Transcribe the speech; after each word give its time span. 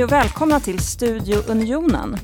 Hej 0.00 0.04
och 0.04 0.12
välkomna 0.12 0.60
till 0.60 0.78
Studio 0.78 1.36
Unionen. 1.48 2.16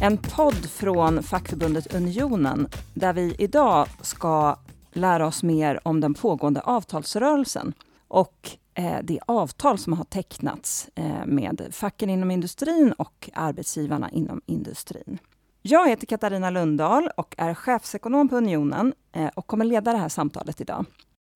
En 0.00 0.18
podd 0.18 0.70
från 0.70 1.22
fackförbundet 1.22 1.94
Unionen 1.94 2.68
där 2.94 3.12
vi 3.12 3.34
idag 3.38 3.86
ska 4.02 4.56
lära 4.92 5.26
oss 5.26 5.42
mer 5.42 5.80
om 5.82 6.00
den 6.00 6.14
pågående 6.14 6.60
avtalsrörelsen 6.60 7.72
och 8.08 8.50
eh, 8.74 8.98
det 9.02 9.20
avtal 9.26 9.78
som 9.78 9.92
har 9.92 10.04
tecknats 10.04 10.88
eh, 10.94 11.26
med 11.26 11.68
facken 11.70 12.10
inom 12.10 12.30
industrin 12.30 12.92
och 12.92 13.30
arbetsgivarna 13.34 14.10
inom 14.10 14.40
industrin. 14.46 15.18
Jag 15.62 15.88
heter 15.88 16.06
Katarina 16.06 16.50
Lundahl 16.50 17.10
och 17.16 17.34
är 17.38 17.54
chefsekonom 17.54 18.28
på 18.28 18.36
Unionen 18.36 18.92
eh, 19.12 19.30
och 19.34 19.46
kommer 19.46 19.64
leda 19.64 19.92
det 19.92 19.98
här 19.98 20.08
samtalet 20.08 20.60
idag. 20.60 20.84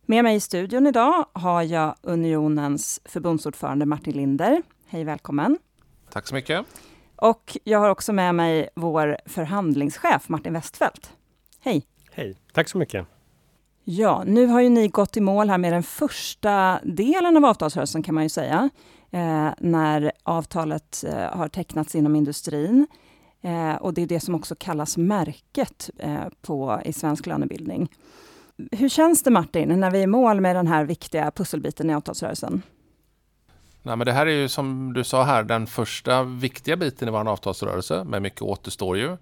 Med 0.07 0.25
mig 0.25 0.37
i 0.37 0.41
studion 0.41 0.87
idag 0.87 1.25
har 1.33 1.63
jag 1.63 1.95
Unionens 2.03 3.01
förbundsordförande 3.05 3.87
Martin 3.87 4.17
Linder. 4.17 4.63
Hej 4.93 5.05
välkommen! 5.05 5.59
Tack 6.13 6.27
så 6.27 6.35
mycket! 6.35 6.67
Och 7.17 7.59
jag 7.65 7.79
har 7.79 7.91
också 7.91 8.13
med 8.13 8.35
mig 8.35 8.69
vår 8.75 9.17
förhandlingschef 9.27 10.29
Martin 10.29 10.53
Westfeldt. 10.53 11.13
Hej! 11.61 11.87
Hej, 12.13 12.37
tack 12.53 12.69
så 12.69 12.79
mycket! 12.79 13.07
Ja, 13.85 14.23
nu 14.27 14.47
har 14.47 14.61
ju 14.61 14.69
ni 14.69 14.89
gått 14.89 15.17
i 15.17 15.21
mål 15.21 15.51
här 15.51 15.59
med 15.59 15.73
den 15.73 15.83
första 15.83 16.81
delen 16.83 17.37
av 17.37 17.45
avtalsrörelsen 17.45 18.03
kan 18.03 18.15
man 18.15 18.25
ju 18.25 18.29
säga, 18.29 18.71
eh, 19.11 19.49
när 19.59 20.13
avtalet 20.23 21.05
eh, 21.07 21.37
har 21.37 21.49
tecknats 21.49 21.95
inom 21.95 22.17
industrin. 22.17 22.87
Eh, 23.41 23.75
och 23.75 23.95
det 23.95 24.03
är 24.03 24.07
det 24.07 24.21
som 24.21 24.35
också 24.35 24.55
kallas 24.55 24.97
märket 24.97 25.91
eh, 25.99 26.25
på, 26.43 26.81
i 26.85 26.93
svensk 26.93 27.27
lönebildning. 27.27 27.93
Hur 28.73 28.89
känns 28.89 29.23
det 29.23 29.31
Martin, 29.31 29.81
när 29.81 29.91
vi 29.91 29.99
är 29.99 30.03
i 30.03 30.07
mål 30.07 30.41
med 30.41 30.57
den 30.57 30.67
här 30.67 30.85
viktiga 30.85 31.31
pusselbiten 31.31 31.91
i 31.91 31.95
avtalsrörelsen? 31.95 32.63
Nej, 33.83 33.97
men 33.97 34.05
det 34.05 34.13
här 34.13 34.27
är 34.27 34.31
ju 34.31 34.49
som 34.49 34.93
du 34.93 35.05
sa 35.05 35.23
här 35.23 35.43
den 35.43 35.67
första 35.67 36.23
viktiga 36.23 36.77
biten 36.77 37.09
i 37.09 37.11
vår 37.11 37.29
avtalsrörelse, 37.29 38.05
men 38.05 38.23
mycket 38.23 38.43
återstår 38.43 38.97
ju. 38.97 39.13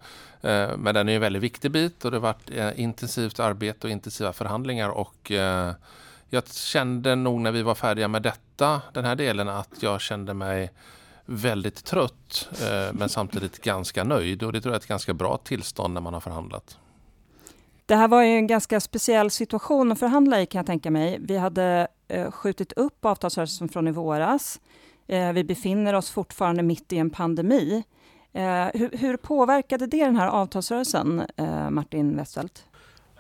Eh, 0.43 0.77
men 0.77 0.95
den 0.95 1.09
är 1.09 1.15
en 1.15 1.21
väldigt 1.21 1.43
viktig 1.43 1.71
bit 1.71 2.05
och 2.05 2.11
det 2.11 2.17
har 2.17 2.23
varit 2.23 2.51
eh, 2.51 2.81
intensivt 2.81 3.41
arbete 3.41 3.87
och 3.87 3.91
intensiva 3.91 4.33
förhandlingar 4.33 4.89
och 4.89 5.33
eh, 5.33 5.73
jag 6.31 6.49
kände 6.49 7.15
nog 7.15 7.41
när 7.41 7.53
vi 7.53 7.63
var 7.63 7.75
färdiga 7.75 8.09
med 8.09 8.23
detta, 8.23 8.83
den 8.93 9.05
här 9.05 9.17
delen, 9.17 9.49
att 9.49 9.75
jag 9.81 10.01
kände 10.01 10.35
mig 10.35 10.71
väldigt 11.25 11.85
trött 11.85 12.49
men 12.93 13.09
samtidigt 13.09 13.63
ganska 13.63 14.05
nöjd 14.05 14.43
och 14.43 14.53
det 14.53 14.61
tror 14.61 14.73
jag 14.73 14.77
är 14.77 14.81
ett 14.81 14.87
ganska 14.87 15.15
bra 15.15 15.37
tillstånd 15.37 15.95
när 15.95 16.01
man 16.01 16.15
har 16.15 16.21
förhandlat. 16.21 16.79
Det 17.87 17.97
här 17.97 18.09
var 18.09 18.23
ju 18.23 18.29
en 18.29 18.47
ganska 18.47 18.81
speciell 18.81 19.31
situation 19.31 19.93
att 19.93 19.99
förhandla 19.99 20.41
i 20.41 20.47
kan 20.47 20.59
jag 20.59 20.67
tänka 20.67 20.91
mig. 20.91 21.19
Vi 21.21 21.37
hade 21.37 21.89
Eh, 22.09 22.31
skjutit 22.31 22.73
upp 22.73 23.05
avtalsrörelsen 23.05 23.69
från 23.69 23.89
i 23.89 23.91
våras. 23.91 24.61
Eh, 25.07 25.33
vi 25.33 25.45
befinner 25.45 25.95
oss 25.95 26.11
fortfarande 26.11 26.63
mitt 26.63 26.93
i 26.93 26.99
en 26.99 27.11
pandemi. 27.11 27.85
Eh, 28.33 28.67
hur, 28.75 28.99
hur, 28.99 29.17
påverkade 29.17 29.87
det 29.87 30.05
den 30.05 30.17
här 30.17 30.29
avtalsrörelsen, 30.29 31.23
Martin 31.71 32.17
Westfeldt? 32.17 32.65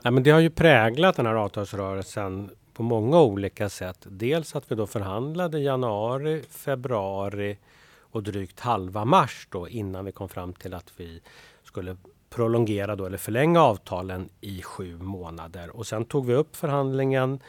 Ja, 0.02 0.10
men 0.10 0.22
det 0.22 0.30
har 0.30 0.40
ju 0.40 0.50
präglat 0.50 1.16
den 1.16 1.26
här 1.26 1.34
avtalsrörelsen 1.34 2.50
på 2.74 2.82
många 2.82 3.20
olika 3.20 3.68
sätt. 3.68 3.98
Dels 4.10 4.56
att 4.56 4.72
vi 4.72 4.76
då 4.76 4.86
förhandlade 4.86 5.58
januari, 5.58 6.42
februari 6.50 7.58
och 8.00 8.22
drygt 8.22 8.60
halva 8.60 9.04
mars 9.04 9.48
då 9.50 9.68
innan 9.68 10.04
vi 10.04 10.12
kom 10.12 10.28
fram 10.28 10.52
till 10.52 10.74
att 10.74 10.92
vi 10.96 11.20
skulle 11.64 11.96
prolongera 12.30 12.96
då, 12.96 13.06
eller 13.06 13.18
förlänga 13.18 13.60
avtalen 13.62 14.28
i 14.40 14.62
sju 14.62 14.96
månader. 14.96 15.76
Och 15.76 15.86
sen 15.86 16.04
tog 16.04 16.26
vi 16.26 16.34
upp 16.34 16.56
förhandlingen 16.56 17.40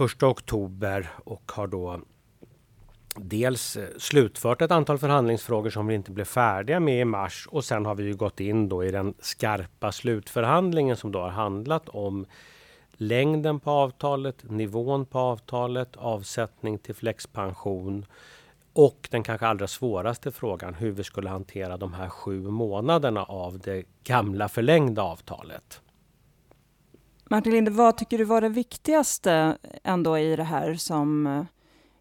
1 0.00 0.22
oktober 0.22 1.10
och 1.24 1.52
har 1.54 1.66
då 1.66 2.00
dels 3.14 3.76
eh, 3.76 3.88
slutfört 3.98 4.62
ett 4.62 4.70
antal 4.70 4.98
förhandlingsfrågor 4.98 5.70
som 5.70 5.86
vi 5.86 5.94
inte 5.94 6.10
blev 6.10 6.24
färdiga 6.24 6.80
med 6.80 7.00
i 7.00 7.04
mars 7.04 7.48
och 7.50 7.64
sen 7.64 7.86
har 7.86 7.94
vi 7.94 8.04
ju 8.04 8.14
gått 8.14 8.40
in 8.40 8.68
då 8.68 8.84
i 8.84 8.90
den 8.90 9.14
skarpa 9.20 9.92
slutförhandlingen 9.92 10.96
som 10.96 11.12
då 11.12 11.20
har 11.20 11.28
handlat 11.28 11.88
om 11.88 12.26
längden 12.92 13.60
på 13.60 13.70
avtalet, 13.70 14.50
nivån 14.50 15.06
på 15.06 15.18
avtalet, 15.18 15.96
avsättning 15.96 16.78
till 16.78 16.94
flexpension 16.94 18.06
och 18.72 19.08
den 19.10 19.22
kanske 19.22 19.46
allra 19.46 19.66
svåraste 19.66 20.32
frågan, 20.32 20.74
hur 20.74 20.90
vi 20.90 21.04
skulle 21.04 21.28
hantera 21.28 21.76
de 21.76 21.94
här 21.94 22.08
sju 22.08 22.40
månaderna 22.40 23.24
av 23.24 23.58
det 23.58 23.84
gamla 24.04 24.48
förlängda 24.48 25.02
avtalet. 25.02 25.80
Martin 27.30 27.52
Linde, 27.52 27.70
vad 27.70 27.96
tycker 27.96 28.18
du 28.18 28.24
var 28.24 28.40
det 28.40 28.48
viktigaste 28.48 29.58
ändå 29.84 30.18
i 30.18 30.36
det 30.36 30.44
här 30.44 30.74
som 30.74 31.26
eh, 31.26 31.44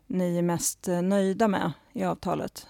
ni 0.08 0.38
är 0.38 0.42
mest 0.42 0.88
eh, 0.88 1.02
nöjda 1.02 1.48
med 1.48 1.72
i 1.94 2.04
avtalet? 2.04 2.68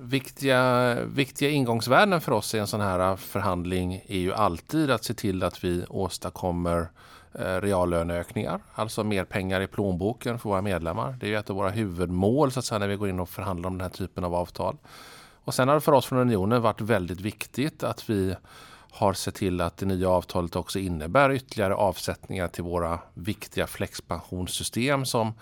Viktiga, 0.00 0.94
viktiga 1.04 1.50
ingångsvärden 1.50 2.20
för 2.20 2.32
oss 2.32 2.54
i 2.54 2.58
en 2.58 2.66
sån 2.66 2.80
här 2.80 3.10
eh, 3.10 3.16
förhandling 3.16 4.02
är 4.06 4.18
ju 4.18 4.32
alltid 4.32 4.90
att 4.90 5.04
se 5.04 5.14
till 5.14 5.42
att 5.42 5.64
vi 5.64 5.84
åstadkommer 5.88 6.88
reallöneökningar, 7.32 8.60
alltså 8.74 9.04
mer 9.04 9.24
pengar 9.24 9.60
i 9.60 9.66
plånboken 9.66 10.38
för 10.38 10.48
våra 10.48 10.62
medlemmar. 10.62 11.16
Det 11.20 11.34
är 11.34 11.38
ett 11.38 11.50
av 11.50 11.56
våra 11.56 11.70
huvudmål 11.70 12.52
så 12.52 12.58
att 12.58 12.64
säga, 12.64 12.78
när 12.78 12.88
vi 12.88 12.96
går 12.96 13.08
in 13.08 13.20
och 13.20 13.28
förhandlar 13.28 13.68
om 13.68 13.78
den 13.78 13.90
här 13.90 13.96
typen 13.96 14.24
av 14.24 14.34
avtal. 14.34 14.76
Och 15.44 15.54
sen 15.54 15.68
har 15.68 15.74
det 15.74 15.80
för 15.80 15.92
oss 15.92 16.06
från 16.06 16.18
Unionen 16.18 16.62
varit 16.62 16.80
väldigt 16.80 17.20
viktigt 17.20 17.82
att 17.82 18.10
vi 18.10 18.36
har 18.90 19.12
sett 19.12 19.34
till 19.34 19.60
att 19.60 19.76
det 19.76 19.86
nya 19.86 20.08
avtalet 20.08 20.56
också 20.56 20.78
innebär 20.78 21.32
ytterligare 21.32 21.74
avsättningar 21.74 22.48
till 22.48 22.64
våra 22.64 22.98
viktiga 23.14 23.66
flexpensionssystem 23.66 25.04
som 25.04 25.32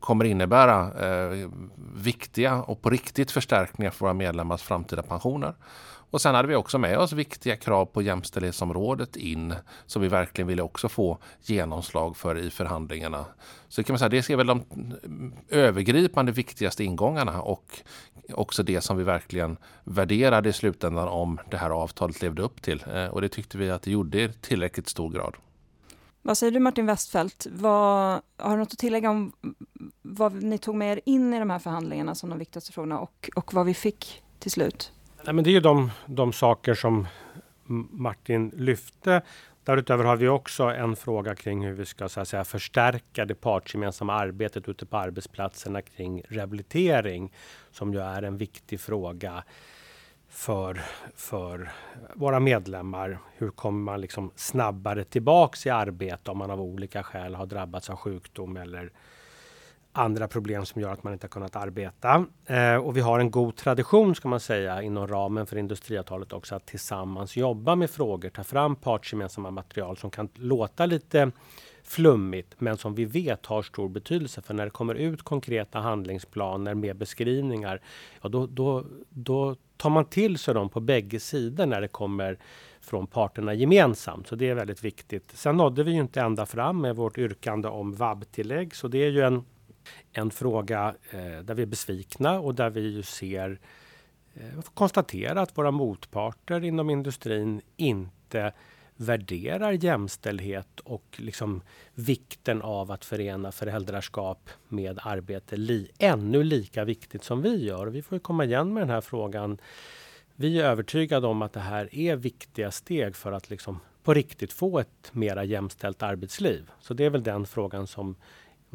kommer 0.00 0.24
innebära 0.24 1.06
eh, 1.06 1.48
viktiga 1.94 2.62
och 2.62 2.82
på 2.82 2.90
riktigt 2.90 3.30
förstärkningar 3.30 3.90
för 3.90 4.00
våra 4.06 4.14
medlemmars 4.14 4.62
framtida 4.62 5.02
pensioner. 5.02 5.54
Och 6.14 6.20
sen 6.20 6.34
hade 6.34 6.48
vi 6.48 6.54
också 6.54 6.78
med 6.78 6.98
oss 6.98 7.12
viktiga 7.12 7.56
krav 7.56 7.86
på 7.86 8.02
jämställdhetsområdet 8.02 9.16
in 9.16 9.54
som 9.86 10.02
vi 10.02 10.08
verkligen 10.08 10.48
ville 10.48 10.62
också 10.62 10.88
få 10.88 11.18
genomslag 11.42 12.16
för 12.16 12.38
i 12.38 12.50
förhandlingarna. 12.50 13.24
Så 13.68 13.84
kan 13.84 13.92
man 13.92 13.98
säga, 13.98 14.08
det 14.08 14.30
är 14.30 14.36
väl 14.36 14.46
de 14.46 14.64
övergripande 15.48 16.32
viktigaste 16.32 16.84
ingångarna 16.84 17.42
och 17.42 17.80
också 18.32 18.62
det 18.62 18.80
som 18.80 18.96
vi 18.96 19.04
verkligen 19.04 19.56
värderade 19.84 20.48
i 20.48 20.52
slutändan 20.52 21.08
om 21.08 21.38
det 21.50 21.56
här 21.56 21.70
avtalet 21.70 22.22
levde 22.22 22.42
upp 22.42 22.62
till. 22.62 22.84
Eh, 22.94 23.06
och 23.06 23.20
det 23.20 23.28
tyckte 23.28 23.58
vi 23.58 23.70
att 23.70 23.82
det 23.82 23.90
gjorde 23.90 24.22
i 24.22 24.32
tillräckligt 24.32 24.88
stor 24.88 25.10
grad. 25.10 25.34
Vad 26.22 26.38
säger 26.38 26.52
du 26.52 26.58
Martin 26.58 26.86
Westfeldt? 26.86 27.46
Vad, 27.50 28.20
har 28.36 28.50
du 28.50 28.56
något 28.56 28.72
att 28.72 28.78
tillägga 28.78 29.10
om 29.10 29.32
vad 30.02 30.42
ni 30.42 30.58
tog 30.58 30.74
med 30.74 30.92
er 30.92 31.00
in 31.04 31.34
i 31.34 31.38
de 31.38 31.50
här 31.50 31.58
förhandlingarna 31.58 32.14
som 32.14 32.30
de 32.30 32.38
viktigaste 32.38 32.72
frågorna 32.72 32.98
och, 32.98 33.30
och 33.36 33.54
vad 33.54 33.66
vi 33.66 33.74
fick 33.74 34.22
till 34.38 34.50
slut? 34.50 34.93
Nej, 35.26 35.34
men 35.34 35.44
det 35.44 35.50
är 35.50 35.52
ju 35.52 35.60
de, 35.60 35.90
de 36.06 36.32
saker 36.32 36.74
som 36.74 37.06
Martin 37.90 38.52
lyfte. 38.56 39.22
Därutöver 39.64 40.04
har 40.04 40.16
vi 40.16 40.28
också 40.28 40.64
en 40.64 40.96
fråga 40.96 41.34
kring 41.34 41.64
hur 41.64 41.72
vi 41.72 41.86
ska 41.86 42.08
så 42.08 42.20
att 42.20 42.28
säga, 42.28 42.44
förstärka 42.44 43.24
det 43.24 43.34
partsgemensamma 43.34 44.12
arbetet 44.14 44.68
ute 44.68 44.86
på 44.86 44.96
arbetsplatserna 44.96 45.82
kring 45.82 46.22
rehabilitering 46.28 47.32
som 47.70 47.92
ju 47.94 48.00
är 48.00 48.22
en 48.22 48.38
viktig 48.38 48.80
fråga 48.80 49.44
för, 50.28 50.82
för 51.16 51.72
våra 52.14 52.40
medlemmar. 52.40 53.18
Hur 53.36 53.50
kommer 53.50 53.84
man 53.92 54.00
liksom 54.00 54.30
snabbare 54.36 55.04
tillbaks 55.04 55.66
i 55.66 55.70
arbete 55.70 56.30
om 56.30 56.38
man 56.38 56.50
av 56.50 56.60
olika 56.60 57.02
skäl 57.02 57.34
har 57.34 57.46
drabbats 57.46 57.90
av 57.90 57.96
sjukdom 57.96 58.56
eller 58.56 58.92
andra 59.96 60.28
problem 60.28 60.66
som 60.66 60.80
gör 60.80 60.92
att 60.92 61.04
man 61.04 61.12
inte 61.12 61.24
har 61.24 61.30
kunnat 61.30 61.56
arbeta. 61.56 62.26
Eh, 62.46 62.76
och 62.76 62.96
vi 62.96 63.00
har 63.00 63.18
en 63.18 63.30
god 63.30 63.56
tradition 63.56 64.14
ska 64.14 64.28
man 64.28 64.40
säga 64.40 64.82
inom 64.82 65.06
ramen 65.06 65.46
för 65.46 65.56
industriavtalet 65.56 66.32
också 66.32 66.54
att 66.54 66.66
tillsammans 66.66 67.36
jobba 67.36 67.74
med 67.74 67.90
frågor, 67.90 68.28
ta 68.28 68.44
fram 68.44 68.76
partsgemensamma 68.76 69.50
material 69.50 69.96
som 69.96 70.10
kan 70.10 70.28
låta 70.34 70.86
lite 70.86 71.30
flummigt 71.84 72.54
men 72.58 72.76
som 72.76 72.94
vi 72.94 73.04
vet 73.04 73.46
har 73.46 73.62
stor 73.62 73.88
betydelse. 73.88 74.42
För 74.42 74.54
när 74.54 74.64
det 74.64 74.70
kommer 74.70 74.94
ut 74.94 75.22
konkreta 75.22 75.78
handlingsplaner 75.78 76.74
med 76.74 76.96
beskrivningar, 76.96 77.80
ja, 78.22 78.28
då, 78.28 78.46
då, 78.46 78.84
då 79.08 79.56
tar 79.76 79.90
man 79.90 80.04
till 80.04 80.38
sig 80.38 80.54
dem 80.54 80.68
på 80.68 80.80
bägge 80.80 81.20
sidor 81.20 81.66
när 81.66 81.80
det 81.80 81.88
kommer 81.88 82.38
från 82.80 83.06
parterna 83.06 83.54
gemensamt. 83.54 84.26
Så 84.26 84.36
det 84.36 84.50
är 84.50 84.54
väldigt 84.54 84.84
viktigt. 84.84 85.30
Sen 85.34 85.56
nådde 85.56 85.82
vi 85.82 85.90
ju 85.90 86.00
inte 86.00 86.20
ända 86.20 86.46
fram 86.46 86.80
med 86.80 86.96
vårt 86.96 87.18
yrkande 87.18 87.68
om 87.68 87.94
vab-tillägg. 87.94 88.74
Så 88.74 88.88
det 88.88 88.98
är 88.98 89.10
ju 89.10 89.20
en 89.20 89.44
en 90.12 90.30
fråga 90.30 90.94
eh, 91.10 91.18
där 91.18 91.54
vi 91.54 91.62
är 91.62 91.66
besvikna 91.66 92.40
och 92.40 92.54
där 92.54 92.70
vi 92.70 92.80
ju 92.80 93.02
ser 93.02 93.60
eh, 94.34 94.60
konstatera 94.74 95.40
att 95.40 95.58
våra 95.58 95.70
motparter 95.70 96.64
inom 96.64 96.90
industrin 96.90 97.60
inte 97.76 98.52
värderar 98.96 99.72
jämställdhet 99.72 100.80
och 100.80 101.16
liksom 101.16 101.62
vikten 101.94 102.62
av 102.62 102.90
att 102.90 103.04
förena 103.04 103.52
föräldraskap 103.52 104.50
med 104.68 104.98
arbete 105.02 105.56
li, 105.56 105.90
ännu 105.98 106.44
lika 106.44 106.84
viktigt 106.84 107.24
som 107.24 107.42
vi 107.42 107.64
gör. 107.64 107.86
Vi 107.86 108.02
får 108.02 108.18
komma 108.18 108.44
igen 108.44 108.74
med 108.74 108.82
den 108.82 108.90
här 108.90 109.00
frågan. 109.00 109.58
Vi 110.36 110.60
är 110.60 110.64
övertygade 110.64 111.26
om 111.26 111.42
att 111.42 111.52
det 111.52 111.60
här 111.60 111.94
är 111.94 112.16
viktiga 112.16 112.70
steg 112.70 113.16
för 113.16 113.32
att 113.32 113.50
liksom 113.50 113.80
på 114.02 114.14
riktigt 114.14 114.52
få 114.52 114.78
ett 114.78 115.10
mera 115.12 115.44
jämställt 115.44 116.02
arbetsliv. 116.02 116.70
Så 116.80 116.94
det 116.94 117.04
är 117.04 117.10
väl 117.10 117.22
den 117.22 117.46
frågan 117.46 117.86
som 117.86 118.16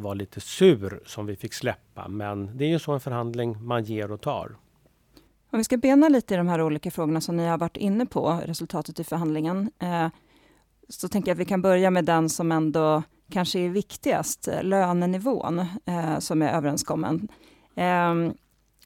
var 0.01 0.15
lite 0.15 0.41
sur 0.41 1.01
som 1.05 1.25
vi 1.25 1.35
fick 1.35 1.53
släppa. 1.53 2.07
Men 2.07 2.57
det 2.57 2.65
är 2.65 2.69
ju 2.69 2.79
så 2.79 2.91
en 2.91 2.99
förhandling 2.99 3.65
man 3.65 3.83
ger 3.83 4.11
och 4.11 4.21
tar. 4.21 4.55
Om 5.51 5.57
vi 5.57 5.63
ska 5.63 5.77
bena 5.77 6.09
lite 6.09 6.33
i 6.33 6.37
de 6.37 6.47
här 6.47 6.61
olika 6.61 6.91
frågorna 6.91 7.21
som 7.21 7.37
ni 7.37 7.47
har 7.47 7.57
varit 7.57 7.77
inne 7.77 8.05
på, 8.05 8.39
resultatet 8.45 8.99
i 8.99 9.03
förhandlingen, 9.03 9.71
eh, 9.79 10.07
så 10.89 11.07
tänker 11.07 11.29
jag 11.31 11.35
att 11.35 11.39
vi 11.39 11.45
kan 11.45 11.61
börja 11.61 11.91
med 11.91 12.05
den 12.05 12.29
som 12.29 12.51
ändå 12.51 13.03
kanske 13.31 13.59
är 13.59 13.69
viktigast, 13.69 14.47
eh, 14.47 14.63
lönenivån 14.63 15.59
eh, 15.85 16.19
som 16.19 16.41
är 16.41 16.53
överenskommen. 16.53 17.27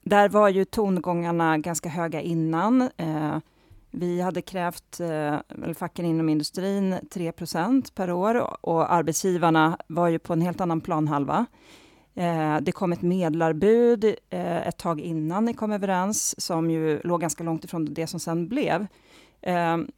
Där 0.02 0.28
var 0.28 0.48
ju 0.48 0.64
tongångarna 0.64 1.58
ganska 1.58 1.88
höga 1.88 2.20
innan. 2.20 2.90
Vi 3.96 4.20
hade 4.20 4.42
krävt, 4.42 5.00
eh, 5.00 5.06
eller 5.08 5.74
facken 5.74 6.04
inom 6.04 6.28
industrin, 6.28 6.96
3% 7.10 7.94
per 7.94 8.10
år 8.10 8.66
och 8.66 8.92
arbetsgivarna 8.92 9.78
var 9.86 10.08
ju 10.08 10.18
på 10.18 10.32
en 10.32 10.40
helt 10.40 10.60
annan 10.60 10.80
planhalva. 10.80 11.46
Eh, 12.14 12.56
det 12.60 12.72
kom 12.72 12.92
ett 12.92 13.02
medlarbud 13.02 14.04
eh, 14.30 14.68
ett 14.68 14.76
tag 14.76 15.00
innan 15.00 15.44
ni 15.44 15.54
kom 15.54 15.72
överens, 15.72 16.40
som 16.40 16.70
ju 16.70 17.00
låg 17.04 17.20
ganska 17.20 17.44
långt 17.44 17.64
ifrån 17.64 17.94
det 17.94 18.06
som 18.06 18.20
sen 18.20 18.48
blev. 18.48 18.86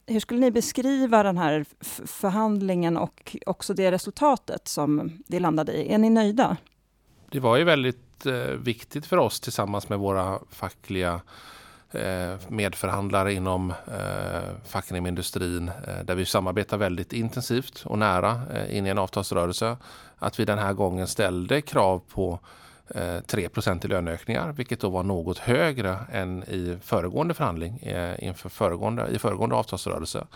Hur 0.07 0.19
skulle 0.19 0.39
ni 0.39 0.51
beskriva 0.51 1.23
den 1.23 1.37
här 1.37 1.65
förhandlingen 2.05 2.97
och 2.97 3.37
också 3.45 3.73
det 3.73 3.91
resultatet 3.91 4.67
som 4.67 5.11
det 5.27 5.39
landade 5.39 5.73
i? 5.73 5.93
Är 5.93 5.97
ni 5.97 6.09
nöjda? 6.09 6.57
Det 7.31 7.39
var 7.39 7.57
ju 7.57 7.63
väldigt 7.63 8.25
viktigt 8.57 9.05
för 9.05 9.17
oss 9.17 9.39
tillsammans 9.39 9.89
med 9.89 9.99
våra 9.99 10.39
fackliga 10.49 11.21
Eh, 11.91 12.35
medförhandlare 12.47 13.33
inom 13.33 13.71
eh, 13.71 14.41
facken 14.65 14.97
inom 14.97 15.07
industrin 15.07 15.71
eh, 15.87 16.03
där 16.03 16.15
vi 16.15 16.25
samarbetar 16.25 16.77
väldigt 16.77 17.13
intensivt 17.13 17.83
och 17.85 17.97
nära 17.97 18.41
in 18.69 18.85
i 18.85 18.89
en 18.89 18.97
avtalsrörelse 18.97 19.77
att 20.17 20.39
vi 20.39 20.45
den 20.45 20.57
här 20.57 20.73
gången 20.73 21.07
ställde 21.07 21.61
krav 21.61 22.01
på 22.09 22.39
3 23.25 23.49
i 23.83 23.87
löneökningar, 23.87 24.51
vilket 24.51 24.79
då 24.79 24.89
var 24.89 25.03
något 25.03 25.37
högre 25.37 25.99
än 26.11 26.43
i 26.43 26.77
föregående 26.81 27.33
förhandling 27.33 27.79
inför 28.19 28.49
föregående, 28.49 29.07
i 29.07 29.19
föregående 29.19 29.55
avtalsrörelse. 29.55 30.27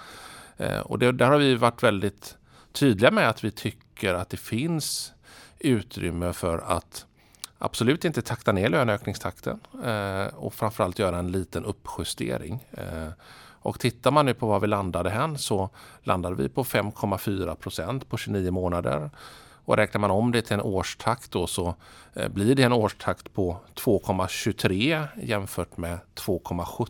Och 0.83 1.00
det, 1.00 1.12
där 1.12 1.25
har 1.25 1.38
vi 1.38 1.56
varit 1.56 1.83
väldigt 1.83 2.38
tydliga 2.71 3.12
med 3.12 3.30
att 3.30 3.44
vi 3.44 3.51
tycker 3.51 4.13
att 4.13 4.30
det 4.30 4.38
finns 4.38 5.13
utrymme 5.59 6.33
för 6.33 6.57
att 6.57 7.06
absolut 7.62 8.06
inte 8.06 8.22
takta 8.22 8.52
ner 8.52 8.69
löneökningstakten 8.69 9.60
eh, 9.86 10.25
och 10.36 10.54
framförallt 10.54 11.00
göra 11.00 11.18
en 11.18 11.31
liten 11.31 11.66
uppjustering. 11.66 12.68
Eh, 12.72 13.10
och 13.63 13.80
tittar 13.80 14.12
man 14.12 14.25
nu 14.25 14.34
på 14.34 14.48
var 14.48 14.60
vi 14.60 14.68
landade 14.68 15.10
hän 15.10 15.38
så 15.38 15.69
landade 16.04 16.36
vi 16.36 16.50
på 16.50 16.63
5,4 16.63 17.56
procent 17.56 18.10
på 18.10 18.18
29 18.18 18.52
månader. 18.52 19.10
Och 19.66 19.78
räknar 19.78 20.02
man 20.02 20.12
om 20.12 20.31
det 20.31 20.42
till 20.42 20.54
en 20.54 20.62
årstakt 20.62 21.31
då 21.31 21.48
så 21.48 21.75
eh, 22.13 22.30
blir 22.30 22.56
det 22.56 22.63
en 22.63 22.74
årstakt 22.74 23.34
på 23.34 23.58
2,23 23.75 25.08
jämfört 25.22 25.78
med 25.78 26.00
2,17 26.16 26.88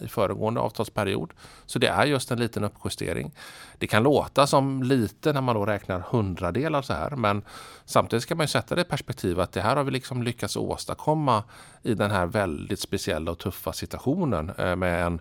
i 0.00 0.08
föregående 0.08 0.60
avtalsperiod. 0.60 1.32
Så 1.66 1.78
det 1.78 1.86
är 1.86 2.06
just 2.06 2.30
en 2.30 2.38
liten 2.38 2.64
uppjustering. 2.64 3.32
Det 3.78 3.86
kan 3.86 4.02
låta 4.02 4.46
som 4.46 4.82
lite 4.82 5.32
när 5.32 5.40
man 5.40 5.54
då 5.54 5.66
räknar 5.66 6.00
hundradelar 6.00 6.82
så 6.82 6.92
här 6.92 7.10
men 7.10 7.42
samtidigt 7.84 8.22
ska 8.22 8.34
man 8.34 8.48
sätta 8.48 8.74
det 8.74 8.80
i 8.80 8.84
perspektiv 8.84 9.40
att 9.40 9.52
det 9.52 9.60
här 9.60 9.76
har 9.76 9.84
vi 9.84 9.90
liksom 9.90 10.22
lyckats 10.22 10.56
åstadkomma 10.56 11.44
i 11.82 11.94
den 11.94 12.10
här 12.10 12.26
väldigt 12.26 12.80
speciella 12.80 13.30
och 13.30 13.38
tuffa 13.38 13.72
situationen 13.72 14.50
eh, 14.58 14.76
med 14.76 15.06
en 15.06 15.20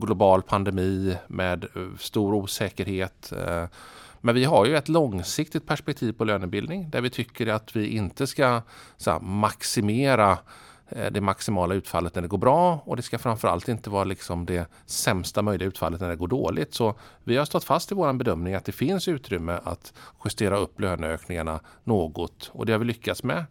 global 0.00 0.42
pandemi 0.42 1.16
med 1.26 1.64
eh, 1.64 1.96
stor 1.98 2.34
osäkerhet 2.34 3.32
eh. 3.32 3.64
men 4.20 4.34
vi 4.34 4.44
har 4.44 4.66
ju 4.66 4.76
ett 4.76 4.88
långsiktigt 4.88 5.66
perspektiv 5.66 6.12
på 6.12 6.24
lönebildning 6.24 6.90
där 6.90 7.00
vi 7.00 7.10
tycker 7.10 7.46
att 7.46 7.76
vi 7.76 7.86
inte 7.86 8.26
ska 8.26 8.62
här, 9.06 9.20
maximera 9.20 10.38
Eh, 10.88 11.12
det 11.12 11.20
maximala 11.20 11.74
utfallet 11.74 12.14
när 12.14 12.22
det 12.22 12.28
går 12.28 12.38
bra 12.38 12.82
och 12.84 12.96
det 12.96 13.02
ska 13.02 13.18
framförallt 13.18 13.68
inte 13.68 13.90
vara 13.90 14.04
liksom 14.04 14.46
det 14.46 14.70
sämsta 14.86 15.42
möjliga 15.42 15.68
utfallet 15.68 16.00
när 16.00 16.08
det 16.08 16.16
går 16.16 16.28
dåligt. 16.28 16.74
Så 16.74 16.94
vi 17.24 17.36
har 17.36 17.44
stått 17.44 17.64
fast 17.64 17.92
i 17.92 17.94
vår 17.94 18.12
bedömning 18.12 18.54
att 18.54 18.64
det 18.64 18.72
finns 18.72 19.08
utrymme 19.08 19.60
att 19.64 19.92
justera 20.24 20.56
upp 20.56 20.80
löneökningarna 20.80 21.60
något 21.84 22.50
och 22.52 22.66
det 22.66 22.72
har 22.72 22.78
vi 22.78 22.84
lyckats 22.84 23.22
med. 23.22 23.44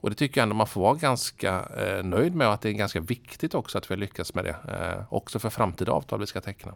Och 0.00 0.10
det 0.10 0.16
tycker 0.16 0.40
jag 0.40 0.42
ändå 0.42 0.54
man 0.54 0.66
får 0.66 0.80
vara 0.80 0.94
ganska 0.94 1.68
eh, 1.76 2.04
nöjd 2.04 2.34
med 2.34 2.46
och 2.46 2.54
att 2.54 2.60
det 2.60 2.68
är 2.68 2.72
ganska 2.72 3.00
viktigt 3.00 3.54
också 3.54 3.78
att 3.78 3.90
vi 3.90 3.94
har 3.94 4.00
lyckats 4.00 4.34
med 4.34 4.44
det. 4.44 4.56
Eh, 4.68 5.12
också 5.14 5.38
för 5.38 5.50
framtida 5.50 5.92
avtal 5.92 6.20
vi 6.20 6.26
ska 6.26 6.40
teckna. 6.40 6.74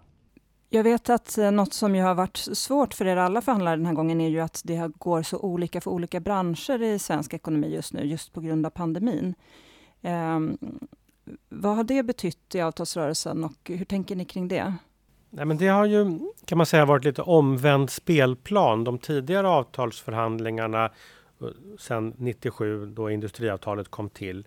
Jag 0.72 0.82
vet 0.82 1.10
att 1.10 1.38
eh, 1.38 1.50
något 1.50 1.72
som 1.72 1.96
ju 1.96 2.02
har 2.02 2.14
varit 2.14 2.36
svårt 2.36 2.94
för 2.94 3.06
er 3.06 3.16
alla 3.16 3.42
förhandlare 3.42 3.76
den 3.76 3.86
här 3.86 3.94
gången 3.94 4.20
är 4.20 4.28
ju 4.28 4.40
att 4.40 4.60
det 4.64 4.92
går 4.98 5.22
så 5.22 5.38
olika 5.38 5.80
för 5.80 5.90
olika 5.90 6.20
branscher 6.20 6.82
i 6.82 6.98
svensk 6.98 7.34
ekonomi 7.34 7.74
just 7.74 7.92
nu, 7.92 8.04
just 8.04 8.32
på 8.32 8.40
grund 8.40 8.66
av 8.66 8.70
pandemin. 8.70 9.34
Eh, 10.02 10.40
vad 11.48 11.76
har 11.76 11.84
det 11.84 12.02
betytt 12.02 12.54
i 12.54 12.60
avtalsrörelsen 12.60 13.44
och 13.44 13.56
hur 13.64 13.84
tänker 13.84 14.16
ni 14.16 14.24
kring 14.24 14.48
det? 14.48 14.74
Nej, 15.30 15.44
men 15.44 15.56
det 15.56 15.68
har 15.68 15.86
ju 15.86 16.18
kan 16.44 16.58
man 16.58 16.66
säga 16.66 16.84
varit 16.84 17.04
lite 17.04 17.22
omvänd 17.22 17.90
spelplan. 17.90 18.84
De 18.84 18.98
tidigare 18.98 19.48
avtalsförhandlingarna 19.48 20.84
eh, 20.84 21.48
sedan 21.78 22.14
97 22.16 22.86
då 22.86 23.10
industriavtalet 23.10 23.88
kom 23.88 24.10
till 24.10 24.46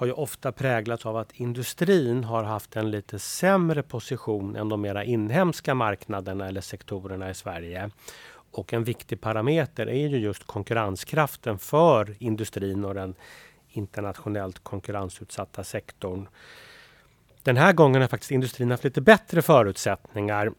har 0.00 0.06
ju 0.06 0.12
ofta 0.12 0.52
präglats 0.52 1.06
av 1.06 1.16
att 1.16 1.32
industrin 1.32 2.24
har 2.24 2.44
haft 2.44 2.76
en 2.76 2.90
lite 2.90 3.18
sämre 3.18 3.82
position 3.82 4.56
än 4.56 4.68
de 4.68 4.80
mera 4.80 5.04
inhemska 5.04 5.74
marknaderna 5.74 6.48
eller 6.48 6.60
sektorerna 6.60 7.30
i 7.30 7.34
Sverige. 7.34 7.90
Och 8.52 8.72
en 8.72 8.84
viktig 8.84 9.20
parameter 9.20 9.86
är 9.86 10.08
ju 10.08 10.18
just 10.18 10.44
konkurrenskraften 10.44 11.58
för 11.58 12.16
industrin 12.18 12.84
och 12.84 12.94
den 12.94 13.14
internationellt 13.72 14.58
konkurrensutsatta 14.64 15.64
sektorn. 15.64 16.28
Den 17.42 17.56
här 17.56 17.72
gången 17.72 18.00
har 18.00 18.08
faktiskt 18.08 18.30
industrin 18.30 18.70
haft 18.70 18.84
lite 18.84 19.00
bättre 19.00 19.42
förutsättningar. 19.42 20.52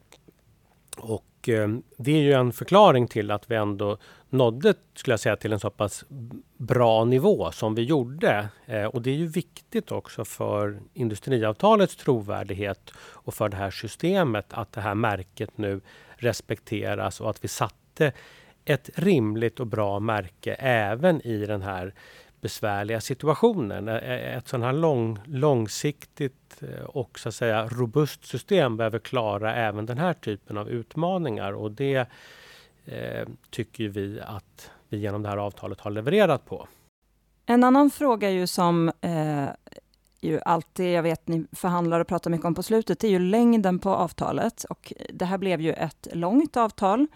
Och 0.97 1.49
eh, 1.49 1.69
det 1.97 2.11
är 2.11 2.21
ju 2.21 2.33
en 2.33 2.53
förklaring 2.53 3.07
till 3.07 3.31
att 3.31 3.51
vi 3.51 3.55
ändå 3.55 3.97
nådde, 4.29 4.73
skulle 4.95 5.13
jag 5.13 5.19
säga, 5.19 5.35
till 5.35 5.53
en 5.53 5.59
så 5.59 5.69
pass 5.69 6.05
bra 6.57 7.05
nivå 7.05 7.51
som 7.51 7.75
vi 7.75 7.83
gjorde. 7.83 8.49
Eh, 8.65 8.85
och 8.85 9.01
det 9.01 9.09
är 9.09 9.15
ju 9.15 9.27
viktigt 9.27 9.91
också 9.91 10.25
för 10.25 10.79
industriavtalets 10.93 11.95
trovärdighet 11.95 12.91
och 12.97 13.33
för 13.33 13.49
det 13.49 13.57
här 13.57 13.71
systemet 13.71 14.45
att 14.49 14.71
det 14.71 14.81
här 14.81 14.95
märket 14.95 15.57
nu 15.57 15.81
respekteras 16.15 17.21
och 17.21 17.29
att 17.29 17.43
vi 17.43 17.47
satte 17.47 18.11
ett 18.65 18.89
rimligt 18.95 19.59
och 19.59 19.67
bra 19.67 19.99
märke 19.99 20.53
även 20.53 21.21
i 21.21 21.45
den 21.45 21.61
här 21.61 21.93
besvärliga 22.41 23.01
situationer. 23.01 24.01
Ett 24.37 24.47
sådant 24.47 24.65
här 24.65 24.73
lång, 24.73 25.19
långsiktigt 25.25 26.61
eh, 26.61 26.83
och 26.83 27.19
så 27.19 27.29
att 27.29 27.35
säga 27.35 27.67
robust 27.67 28.25
system 28.25 28.77
behöver 28.77 28.99
klara 28.99 29.55
även 29.55 29.85
den 29.85 29.97
här 29.97 30.13
typen 30.13 30.57
av 30.57 30.69
utmaningar 30.69 31.53
och 31.53 31.71
det 31.71 32.07
eh, 32.85 33.27
tycker 33.49 33.87
vi 33.87 34.21
att 34.21 34.71
vi 34.89 34.97
genom 34.97 35.23
det 35.23 35.29
här 35.29 35.37
avtalet 35.37 35.79
har 35.79 35.91
levererat 35.91 36.45
på. 36.45 36.67
En 37.45 37.63
annan 37.63 37.89
fråga 37.89 38.29
ju 38.29 38.47
som 38.47 38.91
eh, 39.01 39.45
ju 40.21 40.39
alltid, 40.45 40.93
jag 40.93 41.03
vet 41.03 41.27
ni 41.27 41.45
förhandlar 41.51 41.99
och 41.99 42.07
pratar 42.07 42.31
mycket 42.31 42.45
om 42.45 42.55
på 42.55 42.63
slutet, 42.63 42.99
det 42.99 43.07
är 43.07 43.11
ju 43.11 43.19
längden 43.19 43.79
på 43.79 43.89
avtalet 43.89 44.63
och 44.63 44.93
det 45.13 45.25
här 45.25 45.37
blev 45.37 45.61
ju 45.61 45.73
ett 45.73 46.07
långt 46.13 46.57
avtal 46.57 47.07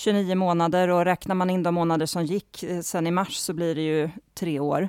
29 0.00 0.34
månader 0.34 0.88
och 0.88 1.04
räknar 1.04 1.34
man 1.34 1.50
in 1.50 1.62
de 1.62 1.74
månader 1.74 2.06
som 2.06 2.24
gick 2.24 2.62
eh, 2.62 2.80
sen 2.80 3.06
i 3.06 3.10
mars 3.10 3.36
så 3.36 3.52
blir 3.52 3.74
det 3.74 3.80
ju 3.80 4.10
tre 4.34 4.60
år. 4.60 4.88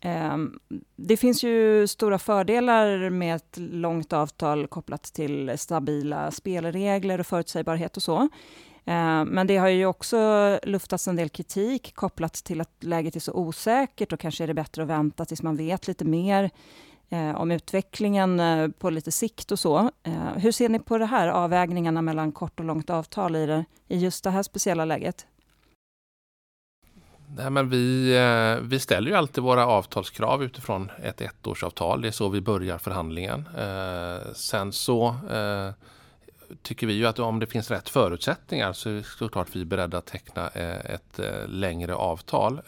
Ehm, 0.00 0.58
det 0.96 1.16
finns 1.16 1.44
ju 1.44 1.86
stora 1.86 2.18
fördelar 2.18 3.10
med 3.10 3.36
ett 3.36 3.56
långt 3.56 4.12
avtal 4.12 4.66
kopplat 4.66 5.02
till 5.02 5.52
stabila 5.58 6.30
spelregler 6.30 7.20
och 7.20 7.26
förutsägbarhet 7.26 7.96
och 7.96 8.02
så. 8.02 8.28
Ehm, 8.84 9.28
men 9.28 9.46
det 9.46 9.56
har 9.56 9.68
ju 9.68 9.86
också 9.86 10.18
luftats 10.62 11.08
en 11.08 11.16
del 11.16 11.28
kritik 11.28 11.94
kopplat 11.94 12.34
till 12.34 12.60
att 12.60 12.74
läget 12.80 13.16
är 13.16 13.20
så 13.20 13.32
osäkert 13.32 14.12
och 14.12 14.20
kanske 14.20 14.44
är 14.44 14.48
det 14.48 14.54
bättre 14.54 14.82
att 14.82 14.88
vänta 14.88 15.24
tills 15.24 15.42
man 15.42 15.56
vet 15.56 15.88
lite 15.88 16.04
mer 16.04 16.50
Eh, 17.12 17.40
om 17.40 17.50
utvecklingen 17.50 18.40
eh, 18.40 18.68
på 18.68 18.90
lite 18.90 19.12
sikt 19.12 19.52
och 19.52 19.58
så. 19.58 19.90
Eh, 20.02 20.36
hur 20.36 20.52
ser 20.52 20.68
ni 20.68 20.78
på 20.78 20.98
det 20.98 21.06
här, 21.06 21.28
avvägningarna 21.28 22.02
mellan 22.02 22.32
kort 22.32 22.60
och 22.60 22.66
långt 22.66 22.90
avtal 22.90 23.36
i, 23.36 23.46
det, 23.46 23.64
i 23.88 23.98
just 23.98 24.24
det 24.24 24.30
här 24.30 24.42
speciella 24.42 24.84
läget? 24.84 25.26
Nej, 27.36 27.50
men 27.50 27.68
vi, 27.68 28.16
eh, 28.16 28.68
vi 28.68 28.80
ställer 28.80 29.10
ju 29.10 29.16
alltid 29.16 29.44
våra 29.44 29.66
avtalskrav 29.66 30.44
utifrån 30.44 30.90
ett 31.02 31.20
ettårsavtal. 31.20 32.02
Det 32.02 32.08
är 32.08 32.12
så 32.12 32.28
vi 32.28 32.40
börjar 32.40 32.78
förhandlingen. 32.78 33.48
Eh, 33.58 34.32
sen 34.34 34.72
så 34.72 35.16
tycker 36.62 36.86
vi 36.86 36.92
ju 36.92 37.06
att 37.06 37.18
om 37.18 37.38
det 37.38 37.46
finns 37.46 37.70
rätt 37.70 37.88
förutsättningar 37.88 38.72
så 38.72 38.90
är 38.90 38.94
det 38.94 39.02
såklart 39.02 39.48
vi 39.52 39.60
är 39.60 39.64
beredda 39.64 39.98
att 39.98 40.06
teckna 40.06 40.48
ett 40.48 41.20
längre 41.46 41.94
avtal. 41.94 42.60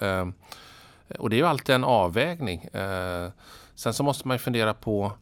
och 1.18 1.30
det 1.30 1.36
är 1.36 1.38
ju 1.38 1.46
alltid 1.46 1.74
en 1.74 1.84
avvägning. 1.84 2.68
Sen 3.82 3.94
så 3.94 4.02
måste 4.02 4.28
man 4.28 4.38
fundera 4.38 4.74
på 4.74 5.12